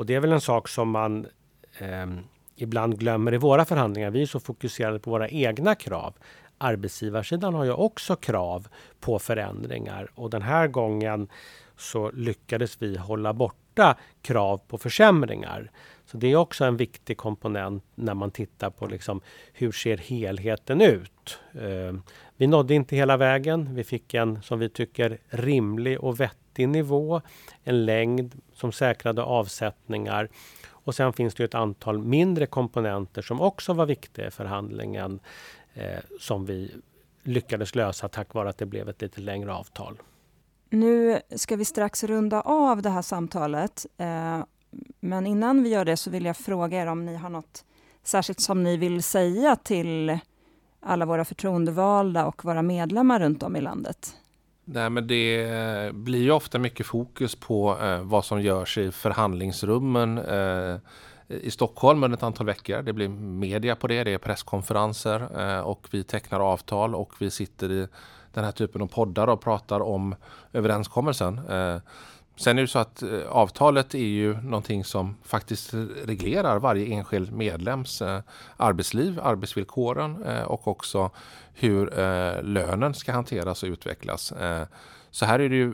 Och 0.00 0.06
det 0.06 0.14
är 0.14 0.20
väl 0.20 0.32
en 0.32 0.40
sak 0.40 0.68
som 0.68 0.90
man 0.90 1.26
eh, 1.78 2.06
ibland 2.56 2.98
glömmer 2.98 3.34
i 3.34 3.36
våra 3.36 3.64
förhandlingar. 3.64 4.10
Vi 4.10 4.22
är 4.22 4.26
så 4.26 4.40
fokuserade 4.40 4.98
på 4.98 5.10
våra 5.10 5.28
egna 5.28 5.74
krav. 5.74 6.14
Arbetsgivarsidan 6.58 7.54
har 7.54 7.64
ju 7.64 7.72
också 7.72 8.16
krav 8.16 8.68
på 9.00 9.18
förändringar 9.18 10.10
och 10.14 10.30
den 10.30 10.42
här 10.42 10.66
gången 10.68 11.28
så 11.76 12.10
lyckades 12.10 12.82
vi 12.82 12.96
hålla 12.96 13.32
borta 13.32 13.96
krav 14.22 14.60
på 14.68 14.78
försämringar. 14.78 15.70
Så 16.06 16.16
det 16.16 16.32
är 16.32 16.36
också 16.36 16.64
en 16.64 16.76
viktig 16.76 17.16
komponent 17.16 17.84
när 17.94 18.14
man 18.14 18.30
tittar 18.30 18.70
på 18.70 18.86
liksom, 18.86 19.20
hur 19.52 19.72
ser 19.72 19.96
helheten 19.96 20.80
ut. 20.80 21.38
Eh, 21.52 22.00
vi 22.36 22.46
nådde 22.46 22.74
inte 22.74 22.96
hela 22.96 23.16
vägen. 23.16 23.74
Vi 23.74 23.84
fick 23.84 24.14
en, 24.14 24.42
som 24.42 24.58
vi 24.58 24.68
tycker, 24.68 25.18
rimlig 25.28 26.00
och 26.00 26.20
vettig 26.20 26.40
nivå. 26.66 27.20
En 27.64 27.84
längd 27.84 28.40
som 28.52 28.72
säkrade 28.72 29.22
avsättningar. 29.22 30.28
Och 30.70 30.94
sen 30.94 31.12
finns 31.12 31.34
det 31.34 31.44
ett 31.44 31.54
antal 31.54 31.98
mindre 31.98 32.46
komponenter 32.46 33.22
som 33.22 33.40
också 33.40 33.72
var 33.72 33.86
viktiga 33.86 34.26
i 34.26 34.30
förhandlingen 34.30 35.20
eh, 35.74 35.98
som 36.20 36.44
vi 36.44 36.74
lyckades 37.22 37.74
lösa 37.74 38.08
tack 38.08 38.34
vare 38.34 38.48
att 38.48 38.58
det 38.58 38.66
blev 38.66 38.88
ett 38.88 39.02
lite 39.02 39.20
längre 39.20 39.52
avtal. 39.52 39.98
Nu 40.70 41.20
ska 41.36 41.56
vi 41.56 41.64
strax 41.64 42.04
runda 42.04 42.40
av 42.40 42.82
det 42.82 42.90
här 42.90 43.02
samtalet. 43.02 43.86
Eh, 43.96 44.44
men 45.00 45.26
innan 45.26 45.62
vi 45.62 45.68
gör 45.68 45.84
det 45.84 45.96
så 45.96 46.10
vill 46.10 46.24
jag 46.24 46.36
fråga 46.36 46.82
er 46.82 46.86
om 46.86 47.06
ni 47.06 47.16
har 47.16 47.30
något 47.30 47.64
särskilt 48.02 48.40
som 48.40 48.62
ni 48.62 48.76
vill 48.76 49.02
säga 49.02 49.56
till 49.56 50.18
alla 50.80 51.06
våra 51.06 51.24
förtroendevalda 51.24 52.26
och 52.26 52.44
våra 52.44 52.62
medlemmar 52.62 53.20
runt 53.20 53.42
om 53.42 53.56
i 53.56 53.60
landet? 53.60 54.16
Nej, 54.72 54.90
men 54.90 55.06
det 55.06 55.94
blir 55.94 56.22
ju 56.22 56.30
ofta 56.30 56.58
mycket 56.58 56.86
fokus 56.86 57.34
på 57.34 57.78
eh, 57.82 58.02
vad 58.02 58.24
som 58.24 58.42
görs 58.42 58.78
i 58.78 58.92
förhandlingsrummen 58.92 60.18
eh, 60.18 60.76
i 61.28 61.50
Stockholm 61.50 62.04
under 62.04 62.16
ett 62.16 62.22
antal 62.22 62.46
veckor. 62.46 62.82
Det 62.82 62.92
blir 62.92 63.08
media 63.08 63.76
på 63.76 63.86
det, 63.86 64.04
det 64.04 64.12
är 64.12 64.18
presskonferenser 64.18 65.28
eh, 65.40 65.60
och 65.60 65.88
vi 65.90 66.04
tecknar 66.04 66.40
avtal 66.40 66.94
och 66.94 67.12
vi 67.18 67.30
sitter 67.30 67.72
i 67.72 67.88
den 68.32 68.44
här 68.44 68.52
typen 68.52 68.82
av 68.82 68.86
poddar 68.86 69.26
och 69.26 69.40
pratar 69.40 69.80
om 69.80 70.14
överenskommelsen. 70.52 71.38
Eh, 71.48 71.76
Sen 72.36 72.58
är 72.58 72.62
det 72.62 72.68
så 72.68 72.78
att 72.78 73.02
eh, 73.02 73.26
avtalet 73.28 73.94
är 73.94 73.98
ju 73.98 74.42
någonting 74.42 74.84
som 74.84 75.16
faktiskt 75.22 75.74
reglerar 76.04 76.58
varje 76.58 76.94
enskild 76.94 77.32
medlems 77.32 78.02
eh, 78.02 78.20
arbetsliv, 78.56 79.20
arbetsvillkoren 79.22 80.22
eh, 80.24 80.42
och 80.42 80.68
också 80.68 81.10
hur 81.54 81.90
lönen 82.42 82.94
ska 82.94 83.12
hanteras 83.12 83.62
och 83.62 83.66
utvecklas. 83.66 84.32
Så 85.10 85.24
här 85.24 85.38
är 85.38 85.48
det 85.48 85.56
ju 85.56 85.72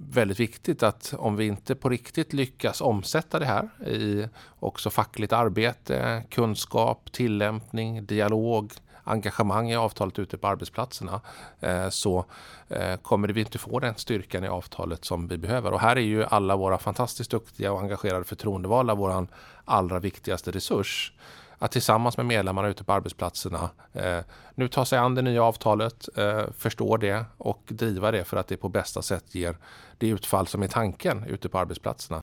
väldigt 0.00 0.40
viktigt 0.40 0.82
att 0.82 1.14
om 1.18 1.36
vi 1.36 1.46
inte 1.46 1.74
på 1.74 1.88
riktigt 1.88 2.32
lyckas 2.32 2.80
omsätta 2.80 3.38
det 3.38 3.44
här 3.44 3.88
i 3.88 4.28
också 4.58 4.90
fackligt 4.90 5.32
arbete, 5.32 6.22
kunskap, 6.30 7.12
tillämpning, 7.12 8.06
dialog, 8.06 8.72
engagemang 9.08 9.70
i 9.70 9.76
avtalet 9.76 10.18
ute 10.18 10.38
på 10.38 10.48
arbetsplatserna 10.48 11.20
eh, 11.60 11.88
så 11.88 12.24
eh, 12.68 12.96
kommer 12.96 13.28
vi 13.28 13.40
inte 13.40 13.58
få 13.58 13.80
den 13.80 13.94
styrkan 13.96 14.44
i 14.44 14.48
avtalet 14.48 15.04
som 15.04 15.28
vi 15.28 15.38
behöver. 15.38 15.72
Och 15.72 15.80
här 15.80 15.96
är 15.96 16.00
ju 16.00 16.24
alla 16.24 16.56
våra 16.56 16.78
fantastiskt 16.78 17.30
duktiga 17.30 17.72
och 17.72 17.80
engagerade 17.80 18.24
förtroendevalda 18.24 18.94
vår 18.94 19.26
allra 19.64 19.98
viktigaste 19.98 20.50
resurs 20.50 21.12
att 21.58 21.72
tillsammans 21.72 22.16
med 22.16 22.26
medlemmarna 22.26 22.68
ute 22.68 22.84
på 22.84 22.92
arbetsplatserna 22.92 23.70
eh, 23.92 24.18
nu 24.54 24.68
ta 24.68 24.84
sig 24.84 24.98
an 24.98 25.14
det 25.14 25.22
nya 25.22 25.44
avtalet, 25.44 26.08
eh, 26.16 26.42
förstå 26.58 26.96
det 26.96 27.24
och 27.38 27.62
driva 27.68 28.10
det 28.10 28.24
för 28.24 28.36
att 28.36 28.48
det 28.48 28.56
på 28.56 28.68
bästa 28.68 29.02
sätt 29.02 29.34
ger 29.34 29.56
det 29.98 30.08
utfall 30.08 30.46
som 30.46 30.62
är 30.62 30.68
tanken 30.68 31.24
ute 31.24 31.48
på 31.48 31.58
arbetsplatserna. 31.58 32.20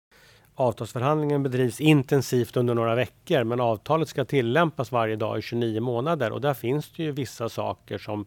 Avtalsförhandlingen 0.58 1.44
bedrivs 1.44 1.82
intensivt 1.82 2.58
under 2.58 2.74
några 2.74 2.96
veckor 2.96 3.44
men 3.44 3.60
avtalet 3.60 4.10
ska 4.10 4.26
tillämpas 4.26 4.92
varje 4.92 5.16
dag 5.16 5.40
i 5.40 5.42
29 5.42 5.82
månader 5.82 6.32
och 6.32 6.42
där 6.42 6.54
finns 6.54 6.92
det 6.92 7.04
ju 7.04 7.12
vissa 7.12 7.50
saker 7.50 7.98
som, 7.98 8.26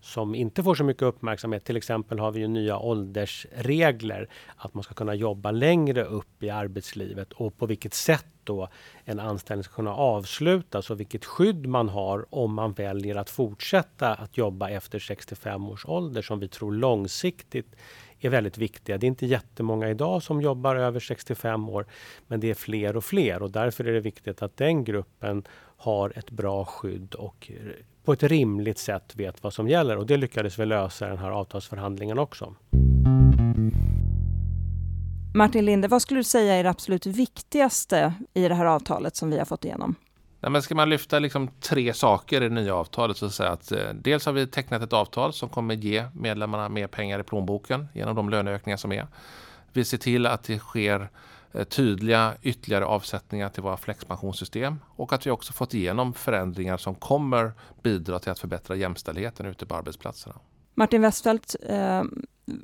som 0.00 0.34
inte 0.34 0.62
får 0.62 0.74
så 0.74 0.84
mycket 0.84 1.02
uppmärksamhet. 1.02 1.64
Till 1.64 1.76
exempel 1.76 2.18
har 2.18 2.32
vi 2.32 2.40
ju 2.40 2.48
nya 2.48 2.78
åldersregler. 2.78 4.28
Att 4.56 4.74
man 4.74 4.82
ska 4.82 4.94
kunna 4.94 5.14
jobba 5.14 5.50
längre 5.50 6.04
upp 6.04 6.42
i 6.42 6.50
arbetslivet 6.50 7.32
och 7.32 7.58
på 7.58 7.66
vilket 7.66 7.94
sätt 7.94 8.26
då 8.44 8.68
en 9.04 9.20
anställning 9.20 9.64
ska 9.64 9.74
kunna 9.74 9.94
avslutas 9.94 10.90
och 10.90 11.00
vilket 11.00 11.24
skydd 11.24 11.66
man 11.66 11.88
har 11.88 12.26
om 12.30 12.54
man 12.54 12.72
väljer 12.72 13.16
att 13.16 13.30
fortsätta 13.30 14.14
att 14.14 14.38
jobba 14.38 14.70
efter 14.70 14.98
65 14.98 15.68
års 15.68 15.86
ålder 15.86 16.22
som 16.22 16.40
vi 16.40 16.48
tror 16.48 16.72
långsiktigt 16.72 17.76
är 18.20 18.30
väldigt 18.30 18.58
viktiga. 18.58 18.98
Det 18.98 19.06
är 19.06 19.08
inte 19.08 19.26
jättemånga 19.26 19.90
idag 19.90 20.22
som 20.22 20.40
jobbar 20.40 20.76
över 20.76 21.00
65 21.00 21.68
år, 21.68 21.86
men 22.26 22.40
det 22.40 22.50
är 22.50 22.54
fler 22.54 22.96
och 22.96 23.04
fler 23.04 23.42
och 23.42 23.50
därför 23.50 23.84
är 23.84 23.92
det 23.92 24.00
viktigt 24.00 24.42
att 24.42 24.56
den 24.56 24.84
gruppen 24.84 25.44
har 25.76 26.12
ett 26.18 26.30
bra 26.30 26.64
skydd 26.64 27.14
och 27.14 27.50
eh, 27.54 27.72
på 28.04 28.12
ett 28.12 28.22
rimligt 28.22 28.78
sätt 28.78 29.16
vet 29.16 29.42
vad 29.42 29.52
som 29.52 29.68
gäller. 29.68 29.96
Och 29.96 30.06
det 30.06 30.16
lyckades 30.16 30.58
vi 30.58 30.66
lösa 30.66 31.06
i 31.06 31.08
den 31.08 31.18
här 31.18 31.30
avtalsförhandlingen 31.30 32.18
också. 32.18 32.54
Martin 35.34 35.64
Linde, 35.64 35.88
vad 35.88 36.02
skulle 36.02 36.20
du 36.20 36.24
säga 36.24 36.54
är 36.54 36.62
det 36.64 36.70
absolut 36.70 37.06
viktigaste 37.06 38.14
i 38.34 38.48
det 38.48 38.54
här 38.54 38.64
avtalet 38.64 39.16
som 39.16 39.30
vi 39.30 39.38
har 39.38 39.44
fått 39.44 39.64
igenom? 39.64 39.94
Nej, 40.42 40.52
men 40.52 40.62
ska 40.62 40.74
man 40.74 40.88
lyfta 40.88 41.18
liksom 41.18 41.48
tre 41.60 41.94
saker 41.94 42.42
i 42.42 42.48
det 42.48 42.54
nya 42.54 42.74
avtalet 42.74 43.16
så 43.16 43.30
säga 43.30 43.50
att 43.50 43.72
eh, 43.72 43.88
dels 43.94 44.26
har 44.26 44.32
vi 44.32 44.46
tecknat 44.46 44.82
ett 44.82 44.92
avtal 44.92 45.32
som 45.32 45.48
kommer 45.48 45.74
ge 45.74 46.04
medlemmarna 46.14 46.68
mer 46.68 46.86
pengar 46.86 47.20
i 47.20 47.22
plånboken 47.22 47.88
genom 47.94 48.16
de 48.16 48.28
löneökningar 48.28 48.76
som 48.76 48.92
är. 48.92 49.06
Vi 49.72 49.84
ser 49.84 49.98
till 49.98 50.26
att 50.26 50.42
det 50.42 50.58
sker 50.58 51.08
eh, 51.52 51.64
tydliga 51.64 52.34
ytterligare 52.42 52.84
avsättningar 52.84 53.48
till 53.48 53.62
våra 53.62 53.76
flexpensionssystem 53.76 54.80
och 54.96 55.12
att 55.12 55.26
vi 55.26 55.30
också 55.30 55.52
fått 55.52 55.74
igenom 55.74 56.12
förändringar 56.12 56.76
som 56.76 56.94
kommer 56.94 57.52
bidra 57.82 58.18
till 58.18 58.30
att 58.30 58.38
förbättra 58.38 58.76
jämställdheten 58.76 59.46
ute 59.46 59.66
på 59.66 59.74
arbetsplatserna. 59.74 60.34
Martin 60.74 61.02
Westfeldt, 61.02 61.56
eh, 61.68 62.02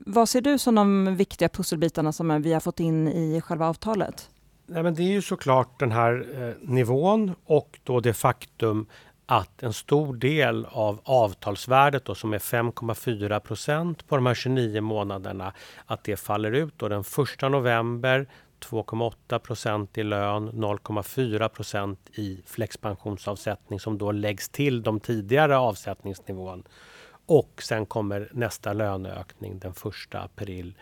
vad 0.07 0.29
ser 0.29 0.41
du 0.41 0.59
som 0.59 0.75
de 0.75 1.17
viktiga 1.17 1.49
pusselbitarna 1.49 2.13
som 2.13 2.43
vi 2.43 2.53
har 2.53 2.61
fått 2.61 2.81
in 2.81 3.09
i 3.09 3.41
själva 3.41 3.69
avtalet? 3.69 4.31
Nej, 4.69 4.83
men 4.83 4.95
det 4.95 5.03
är 5.03 5.13
ju 5.13 5.23
såklart 5.23 5.81
den 5.81 5.93
här 5.93 6.27
eh, 6.43 6.69
nivån 6.69 7.35
och 7.45 7.79
då 7.85 8.01
det 8.01 8.13
faktum 8.13 8.87
att 9.27 9.63
en 9.63 9.73
stor 9.73 10.15
del 10.17 10.67
av 10.71 11.01
avtalsvärdet 11.05 12.05
då, 12.05 12.15
som 12.15 12.35
är 12.35 12.39
5,4 12.39 13.41
procent 13.41 14.09
på 14.09 14.17
de 14.17 14.27
här 14.27 14.35
29 14.35 14.81
månaderna, 14.81 15.53
att 15.87 16.05
det 16.05 16.17
faller 16.17 16.53
ut 16.53 16.75
då 16.77 16.89
den 16.89 17.01
1 17.01 17.51
november 17.51 18.27
2,8 18.61 19.39
procent 19.39 19.99
i 19.99 20.03
lön, 20.03 20.51
0,4 20.51 21.49
procent 21.49 22.11
i 22.15 22.43
flexpensionsavsättning 22.47 23.81
som 23.81 23.99
då 23.99 24.13
läggs 24.13 24.49
till 24.49 24.83
de 24.83 25.01
tidigare 25.01 25.59
avsättningsnivån. 25.59 26.63
Och 27.27 27.63
sen 27.63 27.87
kommer 27.87 28.29
nästa 28.33 28.73
löneökning 28.73 29.59
den 29.59 29.73
1 29.73 30.15
april 30.15 30.75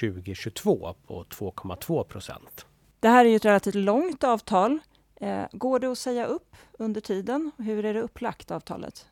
2022 0.00 0.94
på 1.06 1.24
2,2 1.24 2.04
procent. 2.04 2.66
Det 3.00 3.08
här 3.08 3.24
är 3.24 3.28
ju 3.28 3.36
ett 3.36 3.44
relativt 3.44 3.74
långt 3.74 4.24
avtal. 4.24 4.78
Eh, 5.20 5.44
går 5.52 5.78
det 5.78 5.86
att 5.86 5.98
säga 5.98 6.26
upp 6.26 6.56
under 6.78 7.00
tiden? 7.00 7.50
Hur 7.58 7.84
är 7.84 7.94
det 7.94 8.00
upplagt 8.00 8.50
avtalet? 8.50 9.06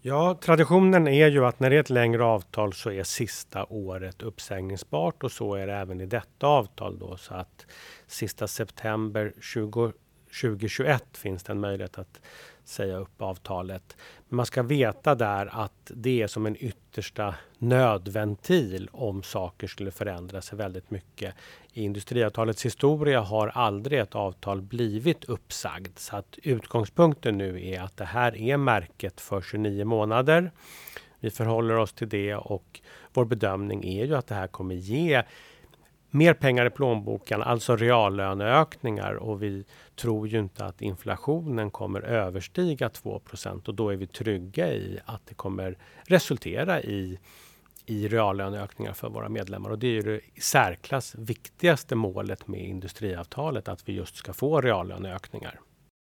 Ja, 0.00 0.38
traditionen 0.40 1.08
är 1.08 1.28
ju 1.28 1.46
att 1.46 1.60
när 1.60 1.70
det 1.70 1.76
är 1.76 1.80
ett 1.80 1.90
längre 1.90 2.24
avtal 2.24 2.72
så 2.72 2.90
är 2.90 3.02
sista 3.02 3.64
året 3.64 4.22
uppsägningsbart 4.22 5.24
och 5.24 5.32
så 5.32 5.54
är 5.54 5.66
det 5.66 5.74
även 5.74 6.00
i 6.00 6.06
detta 6.06 6.46
avtal 6.46 6.98
då 6.98 7.16
så 7.16 7.34
att 7.34 7.66
sista 8.06 8.46
september 8.46 9.32
20, 9.40 9.92
2021 10.40 11.04
finns 11.16 11.42
det 11.42 11.52
en 11.52 11.60
möjlighet 11.60 11.98
att 11.98 12.20
säga 12.64 12.96
upp 12.96 13.22
avtalet. 13.22 13.96
Men 14.28 14.36
man 14.36 14.46
ska 14.46 14.62
veta 14.62 15.14
där 15.14 15.48
att 15.52 15.90
det 15.94 16.22
är 16.22 16.26
som 16.26 16.46
en 16.46 16.56
yttersta 16.56 17.34
nödventil 17.58 18.88
om 18.92 19.22
saker 19.22 19.66
skulle 19.66 19.90
förändra 19.90 20.42
sig 20.42 20.58
väldigt 20.58 20.90
mycket. 20.90 21.34
I 21.72 21.82
industriavtalets 21.82 22.64
historia 22.66 23.20
har 23.20 23.48
aldrig 23.48 24.00
ett 24.00 24.14
avtal 24.14 24.62
blivit 24.62 25.24
uppsagd 25.24 25.98
så 25.98 26.16
att 26.16 26.38
utgångspunkten 26.42 27.38
nu 27.38 27.66
är 27.66 27.80
att 27.80 27.96
det 27.96 28.04
här 28.04 28.36
är 28.36 28.56
märket 28.56 29.20
för 29.20 29.40
29 29.40 29.84
månader. 29.84 30.50
Vi 31.20 31.30
förhåller 31.30 31.76
oss 31.76 31.92
till 31.92 32.08
det 32.08 32.34
och 32.34 32.80
vår 33.12 33.24
bedömning 33.24 33.84
är 33.84 34.04
ju 34.04 34.16
att 34.16 34.26
det 34.26 34.34
här 34.34 34.46
kommer 34.46 34.74
ge 34.74 35.22
mer 36.10 36.34
pengar 36.34 36.66
i 36.66 36.70
plånboken, 36.70 37.42
alltså 37.42 37.76
reallöneökningar 37.76 39.14
och 39.14 39.42
vi 39.42 39.64
tror 39.98 40.28
ju 40.28 40.38
inte 40.38 40.64
att 40.64 40.82
inflationen 40.82 41.70
kommer 41.70 42.00
överstiga 42.00 42.88
2 42.88 43.20
och 43.66 43.74
då 43.74 43.90
är 43.90 43.96
vi 43.96 44.06
trygga 44.06 44.72
i 44.72 44.98
att 45.04 45.26
det 45.26 45.34
kommer 45.34 45.78
resultera 46.06 46.82
i 46.82 47.18
i 47.88 48.08
reallöneökningar 48.08 48.92
för 48.92 49.08
våra 49.08 49.28
medlemmar. 49.28 49.70
Och 49.70 49.78
det 49.78 49.86
är 49.86 49.92
ju 49.92 50.02
det 50.02 50.20
i 50.34 50.40
särklass 50.40 51.14
viktigaste 51.14 51.94
målet 51.94 52.48
med 52.48 52.60
industriavtalet, 52.60 53.68
att 53.68 53.88
vi 53.88 53.92
just 53.92 54.16
ska 54.16 54.32
få 54.32 54.60
reallöneökningar. 54.60 55.60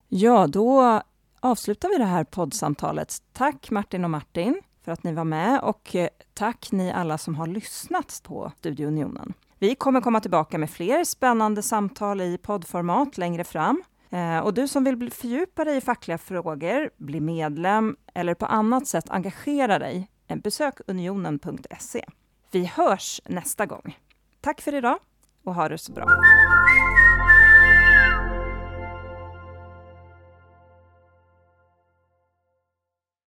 Ja, 0.08 0.48
då 0.48 1.02
avslutar 1.40 1.90
vi 1.90 1.98
det 1.98 2.06
här 2.06 2.24
poddsamtalet. 2.24 3.18
Tack 3.34 3.72
Martin 3.72 4.04
och 4.04 4.10
Martin 4.10 4.62
för 4.84 4.92
att 4.92 5.04
ni 5.04 5.14
var 5.14 5.24
med 5.24 5.62
och 5.62 5.96
eh, 5.96 6.10
tack 6.34 6.72
ni 6.72 6.92
alla 6.92 7.18
som 7.18 7.36
har 7.36 7.48
lyssnat 7.48 8.22
på 8.24 8.52
Studio 8.58 8.88
Unionen. 8.88 9.34
Vi 9.62 9.76
kommer 9.76 10.02
komma 10.02 10.20
tillbaka 10.20 10.58
med 10.58 10.70
fler 10.70 11.04
spännande 11.04 11.62
samtal 11.62 12.22
i 12.22 12.38
poddformat 12.38 13.18
längre 13.18 13.44
fram. 13.44 13.84
Eh, 14.10 14.40
och 14.40 14.54
du 14.54 14.68
som 14.68 14.84
vill 14.84 15.12
fördjupa 15.12 15.66
dig 15.66 15.78
i 15.78 15.82
fackliga 15.82 16.18
frågor, 16.18 16.90
bli 16.98 17.20
medlem 17.20 17.96
eller 18.14 18.34
på 18.34 18.46
annat 18.46 18.88
sätt 18.88 19.10
engagera 19.10 19.80
dig, 19.80 20.10
eh, 20.28 20.38
besök 20.38 20.80
unionen.se. 20.88 22.06
Vi 22.52 22.66
hörs 22.66 23.22
nästa 23.26 23.66
gång. 23.66 23.98
Tack 24.42 24.62
för 24.62 24.76
idag 24.76 24.98
och 25.44 25.56
ha 25.56 25.70
det 25.70 25.78
så 25.78 25.92
bra. 25.92 26.06